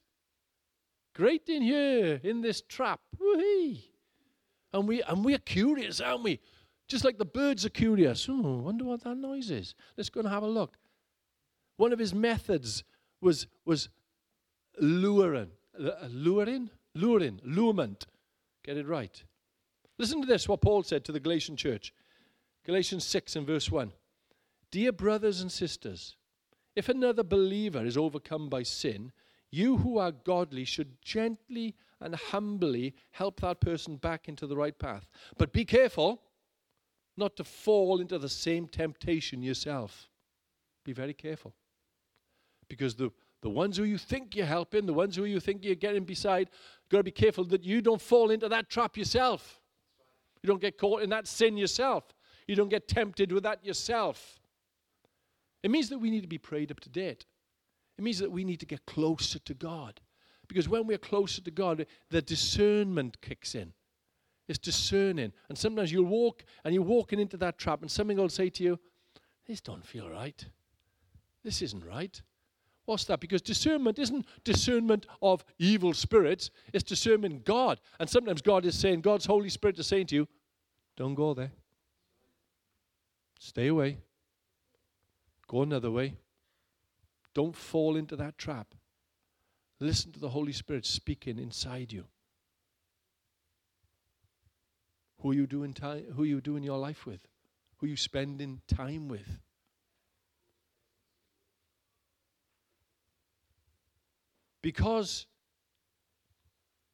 Great 1.14 1.48
in 1.48 1.62
here, 1.62 2.20
in 2.22 2.40
this 2.40 2.62
trap. 2.62 3.00
Woo-hee. 3.18 3.90
And, 4.72 4.88
we, 4.88 5.02
and 5.02 5.24
we're 5.24 5.38
curious, 5.38 6.00
aren't 6.00 6.24
we? 6.24 6.40
Just 6.88 7.04
like 7.04 7.18
the 7.18 7.24
birds 7.24 7.64
are 7.64 7.70
curious. 7.70 8.26
Oh, 8.28 8.58
wonder 8.58 8.84
what 8.84 9.04
that 9.04 9.16
noise 9.16 9.50
is. 9.50 9.74
Let's 9.96 10.10
go 10.10 10.20
and 10.20 10.28
have 10.28 10.42
a 10.42 10.48
look. 10.48 10.76
One 11.76 11.92
of 11.92 11.98
his 11.98 12.14
methods 12.14 12.84
was, 13.20 13.46
was 13.64 13.88
luring. 14.80 15.50
Uh, 15.78 15.90
luring? 16.08 16.70
Luring. 16.94 17.40
Lurement. 17.44 18.06
Get 18.64 18.76
it 18.76 18.86
right. 18.86 19.22
Listen 19.98 20.20
to 20.20 20.26
this, 20.26 20.48
what 20.48 20.60
Paul 20.60 20.82
said 20.82 21.04
to 21.04 21.12
the 21.12 21.20
Galatian 21.20 21.56
church. 21.56 21.92
Galatians 22.66 23.04
6 23.04 23.36
and 23.36 23.46
verse 23.46 23.70
1. 23.70 23.92
Dear 24.70 24.92
brothers 24.92 25.40
and 25.40 25.52
sisters, 25.52 26.16
if 26.76 26.88
another 26.88 27.22
believer 27.22 27.84
is 27.84 27.96
overcome 27.96 28.48
by 28.48 28.62
sin, 28.62 29.12
you 29.50 29.76
who 29.76 29.98
are 29.98 30.10
godly 30.10 30.64
should 30.64 31.00
gently 31.00 31.74
and 32.00 32.14
humbly 32.14 32.94
help 33.12 33.40
that 33.40 33.60
person 33.60 33.96
back 33.96 34.28
into 34.28 34.46
the 34.46 34.56
right 34.56 34.78
path. 34.78 35.08
But 35.38 35.52
be 35.52 35.64
careful 35.64 36.20
not 37.16 37.36
to 37.36 37.44
fall 37.44 38.00
into 38.00 38.18
the 38.18 38.28
same 38.28 38.66
temptation 38.66 39.42
yourself. 39.42 40.08
Be 40.84 40.92
very 40.92 41.14
careful. 41.14 41.54
Because 42.68 42.94
the, 42.94 43.10
the 43.42 43.48
ones 43.50 43.76
who 43.76 43.84
you 43.84 43.98
think 43.98 44.34
you're 44.34 44.46
helping, 44.46 44.86
the 44.86 44.92
ones 44.92 45.14
who 45.14 45.24
you 45.24 45.38
think 45.38 45.64
you're 45.64 45.76
getting 45.76 46.04
beside, 46.04 46.48
you 46.48 46.90
got 46.90 46.98
to 46.98 47.04
be 47.04 47.10
careful 47.10 47.44
that 47.44 47.64
you 47.64 47.80
don't 47.80 48.00
fall 48.00 48.30
into 48.30 48.48
that 48.48 48.68
trap 48.68 48.96
yourself. 48.96 49.60
You 50.42 50.48
don't 50.48 50.60
get 50.60 50.76
caught 50.76 51.02
in 51.02 51.10
that 51.10 51.26
sin 51.26 51.56
yourself. 51.56 52.12
You 52.48 52.56
don't 52.56 52.68
get 52.68 52.88
tempted 52.88 53.32
with 53.32 53.44
that 53.44 53.64
yourself. 53.64 54.40
It 55.64 55.70
means 55.70 55.88
that 55.88 55.98
we 55.98 56.10
need 56.10 56.20
to 56.20 56.28
be 56.28 56.38
prayed 56.38 56.70
up 56.70 56.78
to 56.80 56.90
date. 56.90 57.24
It 57.96 58.04
means 58.04 58.18
that 58.18 58.30
we 58.30 58.44
need 58.44 58.60
to 58.60 58.66
get 58.66 58.84
closer 58.84 59.38
to 59.38 59.54
God. 59.54 59.98
Because 60.46 60.68
when 60.68 60.86
we're 60.86 60.98
closer 60.98 61.40
to 61.40 61.50
God, 61.50 61.86
the 62.10 62.20
discernment 62.20 63.20
kicks 63.22 63.54
in. 63.54 63.72
It's 64.46 64.58
discerning. 64.58 65.32
And 65.48 65.56
sometimes 65.56 65.90
you'll 65.90 66.04
walk 66.04 66.44
and 66.64 66.74
you're 66.74 66.84
walking 66.84 67.18
into 67.18 67.38
that 67.38 67.56
trap, 67.56 67.80
and 67.80 67.90
something 67.90 68.18
will 68.18 68.28
say 68.28 68.50
to 68.50 68.62
you, 68.62 68.78
This 69.46 69.62
don't 69.62 69.84
feel 69.84 70.10
right. 70.10 70.44
This 71.42 71.62
isn't 71.62 71.82
right. 71.82 72.20
What's 72.84 73.04
that? 73.06 73.20
Because 73.20 73.40
discernment 73.40 73.98
isn't 73.98 74.26
discernment 74.44 75.06
of 75.22 75.42
evil 75.58 75.94
spirits, 75.94 76.50
it's 76.74 76.84
discernment 76.84 77.46
God. 77.46 77.80
And 77.98 78.10
sometimes 78.10 78.42
God 78.42 78.66
is 78.66 78.78
saying, 78.78 79.00
God's 79.00 79.24
Holy 79.24 79.48
Spirit 79.48 79.78
is 79.78 79.86
saying 79.86 80.08
to 80.08 80.14
you, 80.14 80.28
Don't 80.94 81.14
go 81.14 81.32
there. 81.32 81.52
Stay 83.38 83.68
away. 83.68 83.96
Go 85.46 85.62
another 85.62 85.90
way. 85.90 86.14
Don't 87.34 87.56
fall 87.56 87.96
into 87.96 88.16
that 88.16 88.38
trap. 88.38 88.74
Listen 89.80 90.12
to 90.12 90.20
the 90.20 90.30
Holy 90.30 90.52
Spirit 90.52 90.86
speaking 90.86 91.38
inside 91.38 91.92
you. 91.92 92.04
Who 95.20 95.32
you 95.32 95.46
doing 95.46 95.72
time 95.72 96.04
who 96.14 96.24
you 96.24 96.40
doing 96.40 96.62
your 96.62 96.78
life 96.78 97.06
with? 97.06 97.26
Who 97.78 97.86
you 97.86 97.96
spending 97.96 98.60
time 98.68 99.08
with? 99.08 99.38
Because 104.62 105.26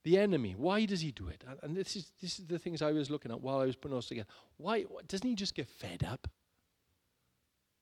the 0.03 0.19
enemy, 0.19 0.55
why 0.57 0.87
does 0.87 1.03
he 1.03 1.13
do 1.13 1.29
it? 1.29 1.45
And 1.63 1.77
this 1.77 1.95
is 1.95 2.13
this 2.21 2.39
is 2.39 2.47
the 2.47 2.59
things 2.59 2.83
I 2.83 2.93
was 2.93 3.11
looking 3.11 3.31
at 3.31 3.41
while 3.41 3.61
I 3.61 3.67
was 3.67 3.77
putting 3.77 3.95
those 3.95 4.07
together. 4.07 4.29
Why 4.57 4.87
doesn't 5.07 5.29
he 5.29 5.35
just 5.35 5.55
get 5.55 5.69
fed 5.69 6.03
up? 6.05 6.27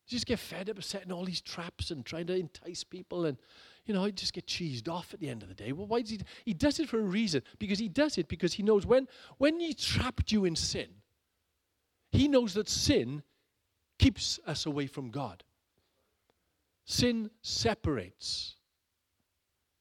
Just 0.09 0.27
get 0.27 0.39
fed 0.39 0.69
up 0.71 0.79
of 0.79 0.85
setting 0.85 1.13
all 1.13 1.25
these 1.25 1.41
traps 1.41 1.91
and 1.91 2.05
trying 2.05 2.27
to 2.27 2.35
entice 2.35 2.83
people 2.83 3.27
and 3.27 3.39
you 3.85 3.95
know, 3.95 4.05
I 4.05 4.11
just 4.11 4.35
get 4.35 4.47
cheesed 4.47 4.87
off 4.87 5.15
at 5.15 5.21
the 5.21 5.31
end 5.31 5.43
of 5.43 5.49
the 5.49 5.55
day. 5.55 5.73
Well, 5.73 5.87
why 5.87 6.03
does 6.03 6.11
he 6.11 6.21
he 6.45 6.53
does 6.53 6.79
it 6.79 6.91
for 6.91 6.99
a 6.99 7.03
reason. 7.03 7.43
Because 7.59 7.79
he 7.79 7.89
does 7.89 8.19
it 8.19 8.29
because 8.29 8.53
he 8.53 8.63
knows 8.63 8.85
when 8.85 9.09
when 9.39 9.59
he 9.59 9.73
trapped 9.73 10.31
you 10.31 10.45
in 10.45 10.57
sin, 10.57 10.89
he 12.13 12.29
knows 12.29 12.53
that 12.55 12.69
sin 12.69 13.23
keeps 13.99 14.39
us 14.47 14.67
away 14.67 14.87
from 14.87 15.11
God. 15.11 15.43
Sin 16.85 17.31
separates. 17.41 18.57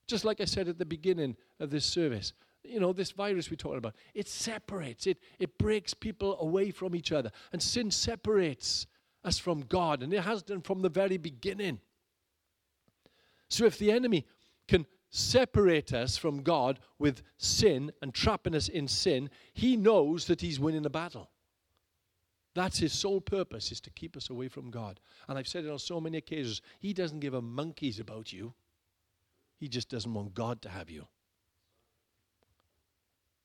Just 0.07 0.23
like 0.23 0.39
I 0.39 0.45
said 0.45 0.69
at 0.69 0.77
the 0.77 0.85
beginning 0.85 1.35
of 1.59 1.69
this 1.69 1.85
service, 1.85 2.31
you 2.63 2.79
know, 2.79 2.93
this 2.93 3.11
virus 3.11 3.49
we're 3.49 3.57
talking 3.57 3.77
about, 3.77 3.95
it 4.13 4.27
separates, 4.27 5.05
it, 5.05 5.19
it 5.37 5.57
breaks 5.57 5.93
people 5.93 6.37
away 6.39 6.71
from 6.71 6.95
each 6.95 7.11
other. 7.11 7.31
And 7.51 7.61
sin 7.61 7.91
separates 7.91 8.87
us 9.23 9.37
from 9.37 9.61
God, 9.61 10.03
and 10.03 10.13
it 10.13 10.23
has 10.23 10.43
done 10.43 10.61
from 10.61 10.81
the 10.81 10.89
very 10.89 11.17
beginning. 11.17 11.79
So 13.49 13.65
if 13.65 13.77
the 13.77 13.91
enemy 13.91 14.25
can 14.67 14.85
separate 15.09 15.93
us 15.93 16.17
from 16.17 16.43
God 16.43 16.79
with 16.99 17.23
sin 17.37 17.91
and 18.01 18.13
trapping 18.13 18.55
us 18.55 18.67
in 18.67 18.87
sin, 18.87 19.29
he 19.53 19.77
knows 19.77 20.25
that 20.27 20.41
he's 20.41 20.59
winning 20.59 20.85
a 20.85 20.89
battle. 20.89 21.29
That's 22.53 22.79
his 22.79 22.91
sole 22.91 23.21
purpose, 23.21 23.71
is 23.71 23.79
to 23.81 23.91
keep 23.91 24.17
us 24.17 24.29
away 24.29 24.47
from 24.47 24.71
God. 24.71 24.99
And 25.27 25.37
I've 25.37 25.47
said 25.47 25.63
it 25.63 25.71
on 25.71 25.79
so 25.79 26.01
many 26.01 26.17
occasions. 26.17 26.61
He 26.79 26.91
doesn't 26.91 27.19
give 27.19 27.35
a 27.35 27.41
monkey's 27.41 27.99
about 27.99 28.33
you. 28.33 28.53
He 29.59 29.67
just 29.67 29.89
doesn't 29.89 30.13
want 30.13 30.33
God 30.33 30.61
to 30.63 30.69
have 30.69 30.89
you. 30.89 31.07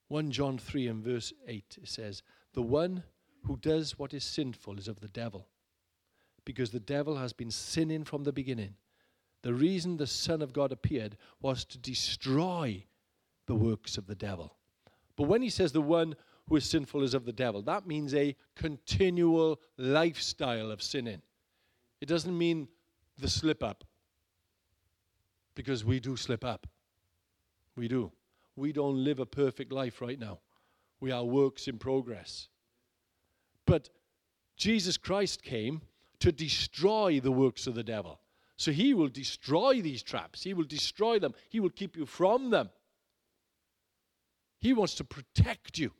1 0.09 0.31
John 0.31 0.59
3 0.59 0.89
and 0.89 1.05
verse 1.05 1.33
8 1.47 1.79
it 1.83 1.89
says, 1.89 2.23
The 2.55 2.63
one 2.63 3.03
who 3.45 3.57
does 3.57 3.99
what 3.99 4.13
is 4.15 4.25
sinful 4.25 4.79
is 4.79 4.89
of 4.89 5.01
the 5.01 5.09
devil, 5.09 5.49
because 6.45 6.71
the 6.71 6.81
devil 6.81 7.17
has 7.17 7.33
been 7.33 7.51
sinning 7.51 8.05
from 8.05 8.25
the 8.25 8.33
beginning. 8.33 8.75
The 9.43 9.55
reason 9.55 9.97
the 9.97 10.07
Son 10.07 10.43
of 10.43 10.53
God 10.53 10.73
appeared 10.73 11.17
was 11.41 11.65
to 11.67 11.79
destroy 11.79 12.85
the 13.47 13.55
works 13.55 13.99
of 13.99 14.07
the 14.07 14.15
devil. 14.15 14.57
But 15.17 15.29
when 15.29 15.43
he 15.43 15.51
says 15.51 15.73
the 15.73 15.81
one 15.81 16.15
who 16.49 16.57
is 16.57 16.65
sinful 16.65 17.03
is 17.03 17.15
of 17.15 17.25
the 17.25 17.33
devil, 17.33 17.63
that 17.63 17.87
means 17.87 18.15
a 18.15 18.37
continual 18.57 19.61
lifestyle 19.77 20.71
of 20.71 20.83
sinning. 20.83 21.23
It 22.01 22.07
doesn't 22.07 22.37
mean 22.37 22.69
the 23.19 23.29
slip 23.29 23.63
up, 23.63 23.85
because 25.55 25.85
we 25.85 26.01
do 26.01 26.17
slip 26.17 26.45
up. 26.45 26.67
We 27.77 27.89
do. 27.89 28.11
We 28.57 28.73
don't 28.73 29.03
live 29.05 29.19
a 29.19 29.27
perfect 29.27 29.73
life 29.73 30.01
right 30.01 30.19
now. 30.19 30.41
We 31.01 31.11
are 31.11 31.25
works 31.25 31.69
in 31.69 31.79
progress. 31.79 32.49
But 33.67 33.91
Jesus 34.57 34.97
Christ 34.97 35.43
came 35.43 35.83
to 36.23 36.31
destroy 36.31 37.19
the 37.19 37.33
works 37.33 37.67
of 37.67 37.75
the 37.75 37.83
devil. 37.83 38.21
So 38.57 38.71
he 38.71 38.95
will 38.95 39.09
destroy 39.09 39.83
these 39.83 40.05
traps. 40.05 40.43
He 40.43 40.55
will 40.55 40.65
destroy 40.65 41.19
them. 41.19 41.35
He 41.49 41.59
will 41.59 41.71
keep 41.71 41.97
you 41.97 42.07
from 42.07 42.51
them. 42.51 42.71
He 44.61 44.73
wants 44.73 44.95
to 44.95 45.05
protect 45.05 45.79
you. 45.79 45.91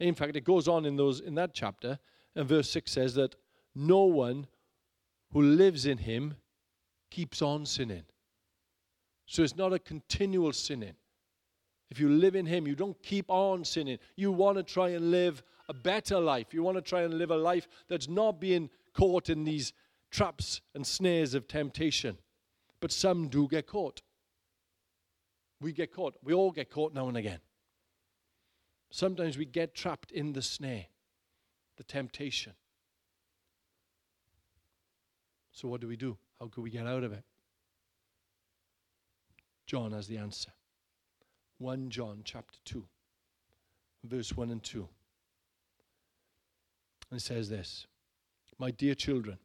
In 0.00 0.14
fact, 0.16 0.34
it 0.34 0.42
goes 0.42 0.66
on 0.66 0.84
in 0.84 0.96
those 0.96 1.20
in 1.20 1.36
that 1.36 1.54
chapter, 1.54 2.00
and 2.34 2.48
verse 2.48 2.68
6 2.70 2.90
says 2.90 3.14
that 3.14 3.36
no 3.76 4.02
one 4.02 4.48
who 5.32 5.40
lives 5.40 5.86
in 5.86 5.98
him 5.98 6.34
keeps 7.12 7.40
on 7.40 7.64
sinning. 7.64 8.02
So 9.26 9.44
it's 9.44 9.56
not 9.56 9.72
a 9.72 9.78
continual 9.78 10.52
sinning. 10.52 10.94
If 11.90 12.00
you 12.00 12.08
live 12.08 12.34
in 12.34 12.46
Him, 12.46 12.66
you 12.66 12.74
don't 12.74 13.00
keep 13.02 13.30
on 13.30 13.64
sinning. 13.64 13.98
You 14.16 14.32
want 14.32 14.56
to 14.56 14.64
try 14.64 14.88
and 14.90 15.12
live 15.12 15.44
a 15.68 15.74
better 15.74 16.18
life. 16.18 16.52
You 16.52 16.62
want 16.62 16.76
to 16.76 16.82
try 16.82 17.02
and 17.02 17.14
live 17.14 17.30
a 17.30 17.36
life 17.36 17.68
that's 17.88 18.08
not 18.08 18.40
being 18.40 18.70
caught 18.92 19.30
in 19.30 19.44
these 19.44 19.72
traps 20.10 20.60
and 20.74 20.86
snares 20.86 21.34
of 21.34 21.48
temptation. 21.48 22.18
But 22.80 22.92
some 22.92 23.28
do 23.28 23.48
get 23.48 23.66
caught. 23.66 24.02
We 25.60 25.72
get 25.72 25.92
caught. 25.92 26.16
We 26.22 26.34
all 26.34 26.50
get 26.50 26.70
caught 26.70 26.92
now 26.94 27.08
and 27.08 27.16
again. 27.16 27.40
Sometimes 28.90 29.38
we 29.38 29.44
get 29.44 29.74
trapped 29.74 30.12
in 30.12 30.34
the 30.34 30.42
snare, 30.42 30.86
the 31.76 31.84
temptation. 31.84 32.52
So, 35.50 35.68
what 35.68 35.80
do 35.80 35.88
we 35.88 35.96
do? 35.96 36.16
How 36.38 36.48
can 36.48 36.62
we 36.62 36.70
get 36.70 36.86
out 36.86 37.04
of 37.04 37.12
it? 37.12 37.24
John 39.66 39.92
has 39.92 40.06
the 40.06 40.18
answer. 40.18 40.50
1 41.58 41.88
John 41.90 42.20
chapter 42.24 42.58
2, 42.64 42.84
verse 44.04 44.36
1 44.36 44.50
and 44.50 44.62
2. 44.62 44.88
And 47.14 47.22
says 47.22 47.48
this 47.48 47.86
My 48.58 48.72
dear 48.72 48.96
children, 48.96 49.38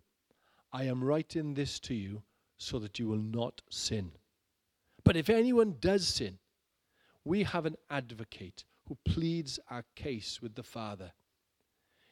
I 0.74 0.86
am 0.86 1.04
writing 1.04 1.54
this 1.54 1.80
to 1.82 1.94
you 1.94 2.24
so 2.58 2.80
that 2.80 2.98
you 2.98 3.08
will 3.08 3.22
not 3.22 3.62
sin. 3.70 4.14
But 5.04 5.16
if 5.16 5.30
anyone 5.30 5.76
does 5.80 6.08
sin, 6.08 6.40
we 7.24 7.44
have 7.44 7.68
an 7.68 7.76
advocate 7.88 8.66
who 8.88 8.98
pleads 9.06 9.60
our 9.70 9.86
case 9.94 10.42
with 10.42 10.56
the 10.56 10.64
Father. 10.64 11.12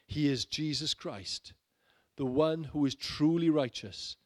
He 0.06 0.28
is 0.28 0.44
Jesus 0.44 0.94
Christ, 0.94 1.54
the 2.14 2.24
one 2.24 2.62
who 2.62 2.86
is 2.86 2.94
truly 2.94 3.50
righteous. 3.50 4.16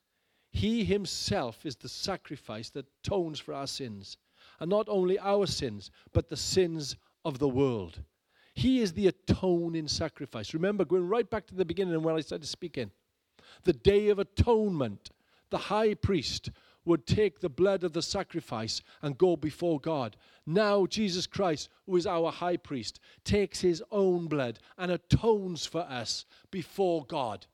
He 0.51 0.85
himself 0.85 1.65
is 1.65 1.77
the 1.77 1.89
sacrifice 1.89 2.69
that 2.69 2.91
atones 3.03 3.41
for 3.41 3.55
our 3.55 3.67
sins 3.67 4.19
And 4.61 4.69
not 4.69 4.87
only 4.87 5.19
our 5.19 5.47
sins, 5.47 5.91
but 6.13 6.29
the 6.29 6.37
sins 6.37 6.95
of 7.25 7.39
the 7.39 7.49
world. 7.49 8.03
He 8.55 8.81
is 8.81 8.93
the 8.93 9.09
atoning 9.09 9.89
sacrifice. 9.89 10.55
Remember, 10.55 10.85
going 10.85 11.09
right 11.09 11.29
back 11.29 11.47
to 11.47 11.55
the 11.55 11.65
beginning 11.65 11.95
and 11.95 12.05
when 12.05 12.17
I 12.17 12.21
started 12.21 12.47
speaking, 12.47 12.91
the 13.65 13.73
day 13.73 14.09
of 14.09 14.19
atonement, 14.19 15.11
the 15.51 15.59
high 15.59 15.95
priest 15.95 16.51
would 16.85 17.07
take 17.07 17.41
the 17.41 17.49
blood 17.49 17.85
of 17.85 17.93
the 17.93 18.03
sacrifice 18.03 18.83
and 19.03 19.17
go 19.17 19.37
before 19.37 19.79
God. 19.79 20.17
Now, 20.47 20.87
Jesus 20.87 21.27
Christ, 21.27 21.69
who 21.87 21.97
is 21.97 22.07
our 22.07 22.33
high 22.33 22.57
priest, 22.57 22.99
takes 23.25 23.61
his 23.61 23.83
own 23.91 24.27
blood 24.27 24.59
and 24.77 24.91
atones 24.91 25.65
for 25.65 25.83
us 25.83 26.25
before 26.51 27.05
God. 27.05 27.47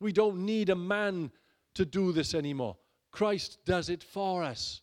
We 0.00 0.12
don't 0.12 0.44
need 0.44 0.68
a 0.68 0.76
man 0.76 1.32
to 1.74 1.86
do 1.86 2.12
this 2.12 2.34
anymore. 2.34 2.76
Christ 3.10 3.58
does 3.64 3.88
it 3.88 4.02
for 4.02 4.42
us. 4.42 4.82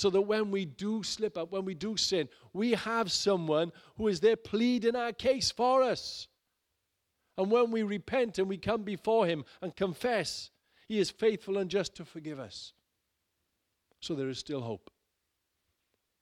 So 0.00 0.08
that 0.08 0.22
when 0.22 0.50
we 0.50 0.64
do 0.64 1.02
slip 1.02 1.36
up, 1.36 1.52
when 1.52 1.66
we 1.66 1.74
do 1.74 1.94
sin, 1.94 2.30
we 2.54 2.70
have 2.72 3.12
someone 3.12 3.70
who 3.98 4.08
is 4.08 4.18
there 4.20 4.34
pleading 4.34 4.96
our 4.96 5.12
case 5.12 5.50
for 5.50 5.82
us. 5.82 6.26
And 7.36 7.50
when 7.50 7.70
we 7.70 7.82
repent 7.82 8.38
and 8.38 8.48
we 8.48 8.56
come 8.56 8.82
before 8.82 9.26
him 9.26 9.44
and 9.60 9.76
confess, 9.76 10.52
he 10.88 10.98
is 10.98 11.10
faithful 11.10 11.58
and 11.58 11.70
just 11.70 11.94
to 11.96 12.06
forgive 12.06 12.40
us. 12.40 12.72
So 14.00 14.14
there 14.14 14.30
is 14.30 14.38
still 14.38 14.62
hope. 14.62 14.90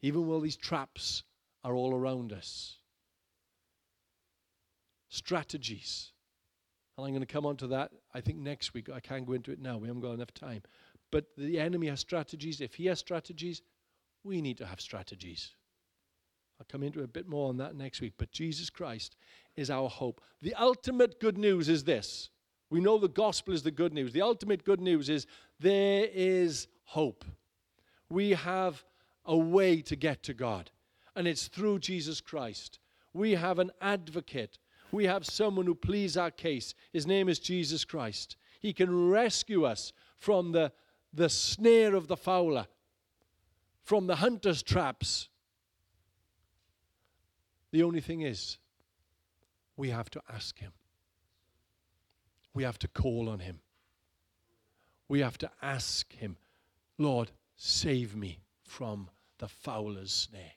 Even 0.02 0.26
while 0.26 0.40
these 0.40 0.56
traps 0.56 1.22
are 1.62 1.76
all 1.76 1.94
around 1.94 2.32
us. 2.32 2.78
Strategies. 5.08 6.10
And 6.96 7.06
I'm 7.06 7.12
going 7.12 7.20
to 7.20 7.32
come 7.32 7.46
on 7.46 7.56
to 7.58 7.68
that, 7.68 7.92
I 8.12 8.22
think, 8.22 8.38
next 8.38 8.74
week. 8.74 8.88
I 8.92 8.98
can't 8.98 9.24
go 9.24 9.34
into 9.34 9.52
it 9.52 9.60
now. 9.60 9.78
We 9.78 9.86
haven't 9.86 10.02
got 10.02 10.14
enough 10.14 10.34
time. 10.34 10.62
But 11.10 11.26
the 11.36 11.58
enemy 11.58 11.86
has 11.88 12.00
strategies. 12.00 12.60
If 12.60 12.74
he 12.74 12.86
has 12.86 12.98
strategies, 12.98 13.62
we 14.24 14.42
need 14.42 14.58
to 14.58 14.66
have 14.66 14.80
strategies. 14.80 15.52
I'll 16.60 16.66
come 16.68 16.82
into 16.82 17.02
a 17.02 17.06
bit 17.06 17.28
more 17.28 17.48
on 17.48 17.56
that 17.58 17.76
next 17.76 18.00
week. 18.00 18.14
But 18.18 18.32
Jesus 18.32 18.68
Christ 18.68 19.16
is 19.56 19.70
our 19.70 19.88
hope. 19.88 20.20
The 20.42 20.54
ultimate 20.54 21.20
good 21.20 21.38
news 21.38 21.68
is 21.68 21.84
this. 21.84 22.30
We 22.70 22.80
know 22.80 22.98
the 22.98 23.08
gospel 23.08 23.54
is 23.54 23.62
the 23.62 23.70
good 23.70 23.94
news. 23.94 24.12
The 24.12 24.22
ultimate 24.22 24.64
good 24.64 24.80
news 24.80 25.08
is 25.08 25.26
there 25.60 26.06
is 26.12 26.66
hope. 26.84 27.24
We 28.10 28.30
have 28.30 28.84
a 29.24 29.36
way 29.36 29.82
to 29.82 29.96
get 29.96 30.22
to 30.24 30.34
God, 30.34 30.70
and 31.14 31.26
it's 31.26 31.48
through 31.48 31.78
Jesus 31.80 32.20
Christ. 32.20 32.78
We 33.12 33.32
have 33.32 33.58
an 33.58 33.70
advocate. 33.80 34.58
We 34.90 35.04
have 35.04 35.26
someone 35.26 35.66
who 35.66 35.74
pleads 35.74 36.16
our 36.16 36.30
case. 36.30 36.74
His 36.92 37.06
name 37.06 37.28
is 37.28 37.38
Jesus 37.38 37.84
Christ. 37.84 38.36
He 38.60 38.72
can 38.72 39.10
rescue 39.10 39.64
us 39.64 39.92
from 40.18 40.52
the, 40.52 40.72
the 41.12 41.28
snare 41.28 41.94
of 41.94 42.08
the 42.08 42.16
fowler, 42.16 42.66
from 43.82 44.06
the 44.06 44.16
hunter's 44.16 44.62
traps. 44.62 45.28
The 47.70 47.82
only 47.82 48.00
thing 48.00 48.22
is, 48.22 48.58
we 49.76 49.90
have 49.90 50.10
to 50.10 50.22
ask 50.32 50.58
Him. 50.58 50.72
We 52.54 52.64
have 52.64 52.78
to 52.80 52.88
call 52.88 53.28
on 53.28 53.40
Him. 53.40 53.60
We 55.08 55.20
have 55.20 55.38
to 55.38 55.50
ask 55.62 56.12
Him, 56.14 56.36
Lord, 56.98 57.30
save 57.56 58.14
me 58.16 58.40
from 58.64 59.08
the 59.38 59.48
fowler's 59.48 60.12
snare. 60.12 60.52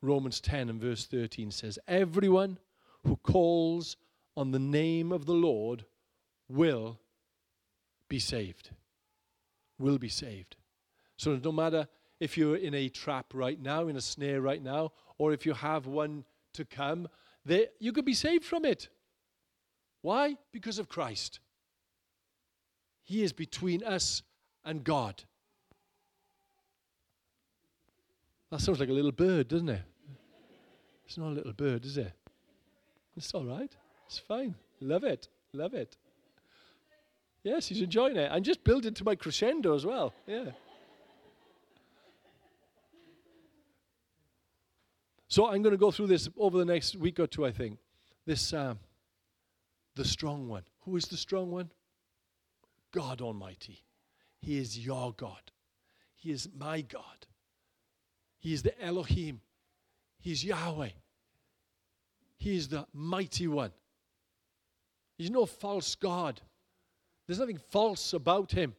Romans 0.00 0.40
10 0.40 0.68
and 0.68 0.80
verse 0.80 1.06
13 1.06 1.50
says, 1.50 1.78
Everyone 1.88 2.58
who 3.04 3.16
calls 3.16 3.96
on 4.36 4.52
the 4.52 4.58
name 4.58 5.12
of 5.12 5.26
the 5.26 5.34
Lord 5.34 5.84
will 6.48 6.98
be 8.08 8.18
saved. 8.18 8.70
Will 9.78 9.98
be 9.98 10.08
saved. 10.08 10.56
So 11.16 11.38
no 11.42 11.52
matter 11.52 11.88
if 12.20 12.36
you're 12.36 12.56
in 12.56 12.74
a 12.74 12.88
trap 12.88 13.26
right 13.32 13.60
now, 13.60 13.88
in 13.88 13.96
a 13.96 14.00
snare 14.00 14.40
right 14.40 14.62
now, 14.62 14.92
or 15.18 15.32
if 15.32 15.46
you 15.46 15.54
have 15.54 15.86
one 15.86 16.24
to 16.54 16.64
come, 16.64 17.08
they, 17.44 17.68
you 17.78 17.92
could 17.92 18.04
be 18.04 18.14
saved 18.14 18.44
from 18.44 18.64
it. 18.64 18.88
Why? 20.02 20.36
Because 20.52 20.78
of 20.78 20.88
Christ. 20.88 21.40
He 23.04 23.22
is 23.22 23.32
between 23.32 23.82
us 23.84 24.22
and 24.64 24.84
God. 24.84 25.24
That 28.50 28.60
sounds 28.60 28.80
like 28.80 28.88
a 28.88 28.92
little 28.92 29.12
bird, 29.12 29.48
doesn't 29.48 29.68
it? 29.68 29.82
It's 31.06 31.18
not 31.18 31.28
a 31.28 31.34
little 31.34 31.52
bird, 31.52 31.84
is 31.84 31.96
it? 31.96 32.12
It's 33.16 33.32
all 33.34 33.44
right. 33.44 33.74
It's 34.06 34.18
fine. 34.18 34.54
Love 34.80 35.04
it. 35.04 35.28
Love 35.52 35.74
it. 35.74 35.96
Yes, 37.48 37.66
he's 37.66 37.80
enjoying 37.80 38.16
it. 38.16 38.30
And 38.30 38.44
just 38.44 38.62
build 38.62 38.84
it 38.84 38.94
to 38.96 39.04
my 39.04 39.14
crescendo 39.14 39.74
as 39.74 39.86
well. 39.86 40.12
Yeah. 40.26 40.50
So 45.28 45.48
I'm 45.48 45.62
going 45.62 45.72
to 45.72 45.78
go 45.78 45.90
through 45.90 46.08
this 46.08 46.28
over 46.36 46.58
the 46.58 46.66
next 46.66 46.96
week 46.96 47.18
or 47.18 47.26
two, 47.26 47.46
I 47.46 47.50
think. 47.50 47.78
This, 48.26 48.52
uh, 48.52 48.74
the 49.96 50.04
strong 50.04 50.46
one. 50.48 50.64
Who 50.80 50.96
is 50.96 51.06
the 51.06 51.16
strong 51.16 51.50
one? 51.50 51.70
God 52.92 53.22
Almighty. 53.22 53.82
He 54.40 54.58
is 54.58 54.78
your 54.78 55.14
God. 55.14 55.50
He 56.16 56.30
is 56.30 56.50
my 56.54 56.82
God. 56.82 57.26
He 58.38 58.52
is 58.52 58.62
the 58.62 58.78
Elohim. 58.84 59.40
He's 60.20 60.44
Yahweh. 60.44 60.90
He 62.36 62.56
is 62.58 62.68
the 62.68 62.86
mighty 62.92 63.48
one. 63.48 63.72
He's 65.16 65.30
no 65.30 65.46
false 65.46 65.94
God. 65.94 66.42
There's 67.28 67.38
nothing 67.38 67.60
false 67.70 68.14
about 68.14 68.50
him. 68.50 68.74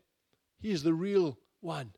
He 0.60 0.72
is 0.72 0.84
the 0.84 0.94
real 0.94 1.38
one. 1.62 1.92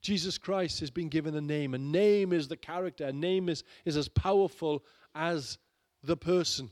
Jesus 0.00 0.38
Christ 0.38 0.80
has 0.80 0.90
been 0.90 1.08
given 1.08 1.34
a 1.34 1.40
name. 1.40 1.74
A 1.74 1.78
name 1.78 2.32
is 2.32 2.48
the 2.48 2.56
character, 2.56 3.04
a 3.06 3.12
name 3.12 3.48
is, 3.48 3.64
is 3.84 3.96
as 3.96 4.08
powerful 4.08 4.82
as 5.14 5.58
the 6.02 6.16
person, 6.16 6.70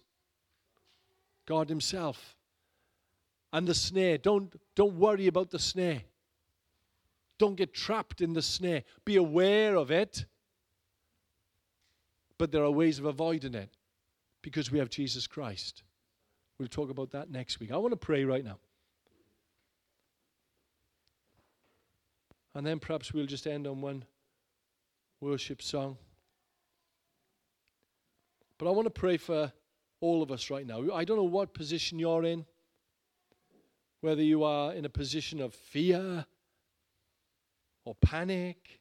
God 1.45 1.69
Himself. 1.69 2.37
And 3.53 3.67
the 3.67 3.75
snare. 3.75 4.19
Don't, 4.19 4.55
don't 4.75 4.95
worry 4.95 5.27
about 5.27 5.51
the 5.51 5.59
snare. 5.59 6.03
Don't 7.39 7.57
get 7.57 7.73
trapped 7.73 8.21
in 8.21 8.35
the 8.35 8.43
snare. 8.43 8.85
Be 9.05 9.17
aware 9.17 9.75
of 9.75 9.91
it. 9.91 10.27
But 12.37 12.53
there 12.53 12.63
are 12.63 12.71
ways 12.71 12.99
of 12.99 13.07
avoiding 13.07 13.55
it 13.55 13.71
because 14.43 14.71
we 14.71 14.79
have 14.79 14.91
Jesus 14.91 15.27
Christ. 15.27 15.83
We'll 16.59 16.69
talk 16.69 16.91
about 16.91 17.11
that 17.13 17.31
next 17.31 17.59
week. 17.59 17.73
I 17.73 17.77
want 17.79 17.93
to 17.93 17.97
pray 17.97 18.25
right 18.25 18.45
now. 18.45 18.59
And 22.55 22.67
then 22.67 22.79
perhaps 22.79 23.13
we'll 23.13 23.27
just 23.27 23.47
end 23.47 23.67
on 23.67 23.81
one 23.81 24.05
worship 25.21 25.63
song. 25.63 25.97
But 28.59 28.69
I 28.69 28.71
want 28.71 28.87
to 28.87 28.91
pray 28.91 29.17
for 29.17 29.53
all 30.01 30.23
of 30.23 30.31
us 30.31 30.51
right 30.51 30.67
now. 30.67 30.83
I 30.93 31.05
don't 31.05 31.17
know 31.17 31.23
what 31.23 31.55
position 31.55 31.99
you're 31.99 32.25
in, 32.25 32.45
whether 34.01 34.23
you 34.23 34.45
are 34.45 34.73
in 34.73 34.85
a 34.85 34.89
position 34.89 35.41
of 35.41 35.55
fear 35.55 36.27
or 37.85 37.95
panic, 38.03 38.81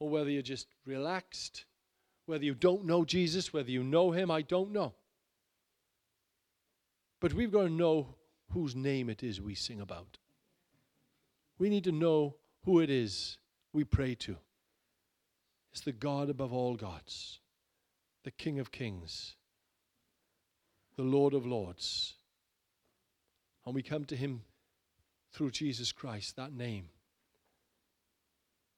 or 0.00 0.08
whether 0.08 0.30
you're 0.30 0.42
just 0.42 0.66
relaxed, 0.86 1.66
whether 2.26 2.44
you 2.44 2.54
don't 2.54 2.84
know 2.84 3.04
Jesus, 3.04 3.52
whether 3.52 3.70
you 3.70 3.82
know 3.82 4.10
him, 4.10 4.30
I 4.30 4.42
don't 4.42 4.72
know. 4.72 4.94
But 7.20 7.32
we've 7.32 7.52
got 7.52 7.64
to 7.64 7.70
know 7.70 8.16
whose 8.50 8.74
name 8.74 9.08
it 9.08 9.22
is 9.22 9.40
we 9.40 9.54
sing 9.54 9.80
about. 9.80 10.18
We 11.64 11.70
need 11.70 11.84
to 11.84 11.92
know 11.92 12.34
who 12.66 12.80
it 12.80 12.90
is 12.90 13.38
we 13.72 13.84
pray 13.84 14.14
to. 14.16 14.36
It's 15.72 15.80
the 15.80 15.92
God 15.92 16.28
above 16.28 16.52
all 16.52 16.76
gods, 16.76 17.40
the 18.22 18.30
King 18.30 18.58
of 18.58 18.70
kings, 18.70 19.36
the 20.98 21.04
Lord 21.04 21.32
of 21.32 21.46
lords. 21.46 22.16
And 23.64 23.74
we 23.74 23.82
come 23.82 24.04
to 24.04 24.14
him 24.14 24.42
through 25.32 25.52
Jesus 25.52 25.90
Christ, 25.90 26.36
that 26.36 26.52
name, 26.52 26.90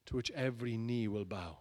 to 0.04 0.14
which 0.14 0.30
every 0.30 0.76
knee 0.76 1.08
will 1.08 1.24
bow. 1.24 1.56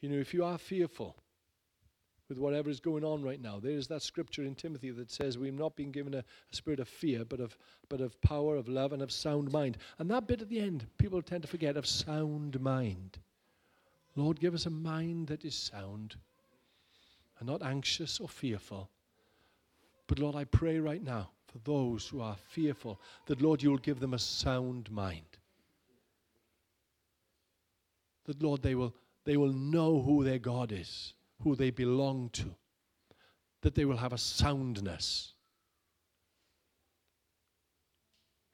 You 0.00 0.10
know, 0.10 0.18
if 0.18 0.32
you 0.32 0.44
are 0.44 0.56
fearful, 0.56 1.16
with 2.28 2.38
whatever 2.38 2.68
is 2.68 2.80
going 2.80 3.04
on 3.04 3.22
right 3.22 3.40
now. 3.40 3.60
There 3.60 3.72
is 3.72 3.86
that 3.88 4.02
scripture 4.02 4.42
in 4.42 4.54
Timothy 4.54 4.90
that 4.90 5.10
says 5.10 5.38
we've 5.38 5.54
not 5.54 5.76
been 5.76 5.92
given 5.92 6.14
a, 6.14 6.18
a, 6.18 6.24
spirit 6.50 6.80
of 6.80 6.88
fear, 6.88 7.24
but 7.24 7.40
of, 7.40 7.56
but 7.88 8.00
of 8.00 8.20
power, 8.20 8.56
of 8.56 8.68
love, 8.68 8.92
and 8.92 9.02
of 9.02 9.12
sound 9.12 9.52
mind. 9.52 9.78
And 9.98 10.10
that 10.10 10.26
bit 10.26 10.42
at 10.42 10.48
the 10.48 10.60
end, 10.60 10.86
people 10.98 11.22
tend 11.22 11.42
to 11.42 11.48
forget 11.48 11.76
of 11.76 11.86
sound 11.86 12.60
mind. 12.60 13.18
Lord, 14.16 14.40
give 14.40 14.54
us 14.54 14.66
a 14.66 14.70
mind 14.70 15.28
that 15.28 15.44
is 15.44 15.54
sound 15.54 16.16
and 17.38 17.48
not 17.48 17.62
anxious 17.62 18.18
or 18.18 18.28
fearful. 18.28 18.88
But 20.06 20.18
Lord, 20.18 20.34
I 20.34 20.44
pray 20.44 20.78
right 20.78 21.02
now 21.02 21.30
for 21.46 21.58
those 21.58 22.08
who 22.08 22.20
are 22.20 22.36
fearful 22.48 23.00
that, 23.26 23.42
Lord, 23.42 23.62
you 23.62 23.70
will 23.70 23.78
give 23.78 24.00
them 24.00 24.14
a 24.14 24.18
sound 24.18 24.90
mind. 24.90 25.24
That, 28.24 28.42
Lord, 28.42 28.62
they 28.62 28.74
will, 28.74 28.94
they 29.24 29.36
will 29.36 29.52
know 29.52 30.00
who 30.00 30.24
their 30.24 30.38
God 30.38 30.72
is 30.72 31.12
who 31.42 31.54
they 31.54 31.70
belong 31.70 32.30
to, 32.32 32.54
that 33.62 33.74
they 33.74 33.84
will 33.84 33.96
have 33.96 34.12
a 34.12 34.18
soundness. 34.18 35.34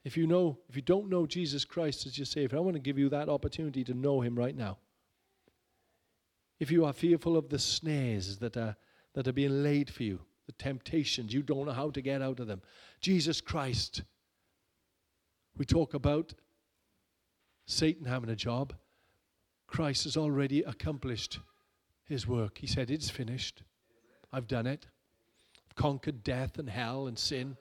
If 0.03 0.17
you 0.17 0.27
know, 0.27 0.57
if 0.69 0.75
you 0.75 0.81
don't 0.81 1.09
know 1.09 1.25
Jesus 1.25 1.63
Christ 1.63 2.05
as 2.05 2.17
your 2.17 2.25
Savior, 2.25 2.57
I 2.57 2.61
want 2.61 2.75
to 2.75 2.81
give 2.81 2.97
you 2.97 3.09
that 3.09 3.29
opportunity 3.29 3.83
to 3.85 3.93
know 3.93 4.21
Him 4.21 4.35
right 4.37 4.55
now. 4.55 4.77
If 6.59 6.71
you 6.71 6.85
are 6.85 6.93
fearful 6.93 7.37
of 7.37 7.49
the 7.49 7.59
snares 7.59 8.37
that 8.37 8.57
are 8.57 8.75
that 9.13 9.27
are 9.27 9.33
being 9.33 9.63
laid 9.63 9.89
for 9.89 10.03
you, 10.03 10.19
the 10.45 10.53
temptations, 10.53 11.33
you 11.33 11.41
don't 11.41 11.65
know 11.65 11.71
how 11.71 11.91
to 11.91 12.01
get 12.01 12.21
out 12.21 12.39
of 12.39 12.47
them. 12.47 12.61
Jesus 12.99 13.41
Christ. 13.41 14.03
We 15.55 15.65
talk 15.65 15.93
about 15.93 16.33
Satan 17.67 18.05
having 18.05 18.31
a 18.31 18.35
job. 18.35 18.73
Christ 19.67 20.05
has 20.05 20.17
already 20.17 20.63
accomplished 20.63 21.39
his 22.05 22.27
work. 22.27 22.57
He 22.59 22.67
said, 22.67 22.91
It's 22.91 23.09
finished. 23.09 23.63
I've 24.31 24.47
done 24.47 24.67
it. 24.67 24.87
I've 25.67 25.75
conquered 25.75 26.23
death 26.23 26.57
and 26.57 26.69
hell 26.69 27.07
and 27.07 27.17
sin 27.17 27.57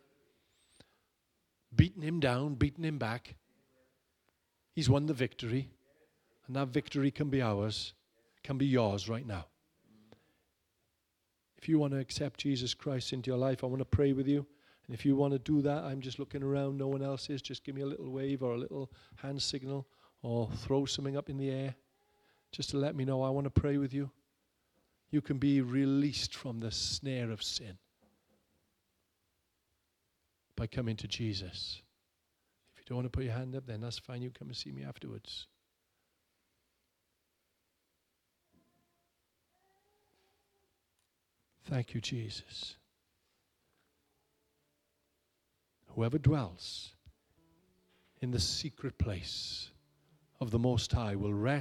beaten 1.75 2.03
him 2.03 2.21
down, 2.21 2.55
beaten 2.55 2.85
him 2.85 2.99
back. 2.99 3.35
He's 4.75 4.89
won 4.89 5.07
the 5.07 5.15
victory. 5.15 5.71
And 6.47 6.57
that 6.57 6.69
victory 6.69 7.11
can 7.11 7.31
be 7.31 7.41
ours, 7.41 7.95
can 8.43 8.59
be 8.59 8.67
yours 8.67 9.09
right 9.09 9.27
now. 9.27 9.47
If 11.57 11.69
you 11.69 11.79
want 11.79 11.93
to 11.93 12.01
accept 12.01 12.41
Jesus 12.41 12.75
Christ 12.75 13.13
into 13.13 13.31
your 13.31 13.39
life, 13.39 13.63
I 13.63 13.69
want 13.69 13.79
to 13.79 13.85
pray 13.85 14.13
with 14.13 14.27
you. 14.27 14.45
And 14.87 14.95
if 14.95 15.07
you 15.07 15.15
want 15.15 15.33
to 15.33 15.39
do 15.39 15.63
that, 15.63 15.85
I'm 15.85 16.01
just 16.01 16.19
looking 16.19 16.43
around, 16.43 16.77
no 16.77 16.89
one 16.89 17.03
else 17.03 17.31
is. 17.31 17.41
Just 17.41 17.63
give 17.63 17.77
me 17.77 17.83
a 17.83 17.87
little 17.87 18.11
wave 18.11 18.43
or 18.43 18.55
a 18.55 18.59
little 18.59 18.91
hand 19.17 19.41
signal 19.41 19.87
or 20.23 20.51
throw 20.57 20.85
something 20.85 21.17
up 21.17 21.31
in 21.31 21.37
the 21.37 21.51
air 21.51 21.75
just 22.51 22.71
to 22.71 22.77
let 22.77 22.97
me 22.97 23.05
know 23.05 23.23
I 23.23 23.31
want 23.31 23.45
to 23.45 23.51
pray 23.51 23.77
with 23.77 23.95
you. 23.95 24.11
You 25.13 25.21
can 25.21 25.37
be 25.37 25.61
released 25.61 26.35
from 26.35 26.59
the 26.59 26.71
snare 26.71 27.31
of 27.31 27.43
sin 27.43 27.77
by 30.57 30.67
coming 30.67 30.97
to 30.97 31.07
Jesus. 31.07 31.83
If 32.75 32.81
you 32.81 32.85
don't 32.89 32.97
want 32.97 33.07
to 33.07 33.11
put 33.11 33.25
your 33.25 33.35
hand 33.35 33.55
up, 33.55 33.67
then 33.67 33.83
that's 33.83 33.99
fine. 33.99 34.23
You 34.23 34.31
come 34.31 34.49
and 34.49 34.57
see 34.57 34.73
me 34.73 34.83
afterwards. 34.83 35.47
Thank 41.69 41.95
you, 41.95 42.01
Jesus. 42.01 42.77
Whoever 45.89 46.19
dwells 46.19 46.95
in 48.23 48.31
the 48.31 48.41
secret 48.41 48.97
place 48.97 49.71
of 50.41 50.51
the 50.51 50.59
Most 50.59 50.91
High 50.93 51.17
will 51.17 51.35
rest. 51.35 51.61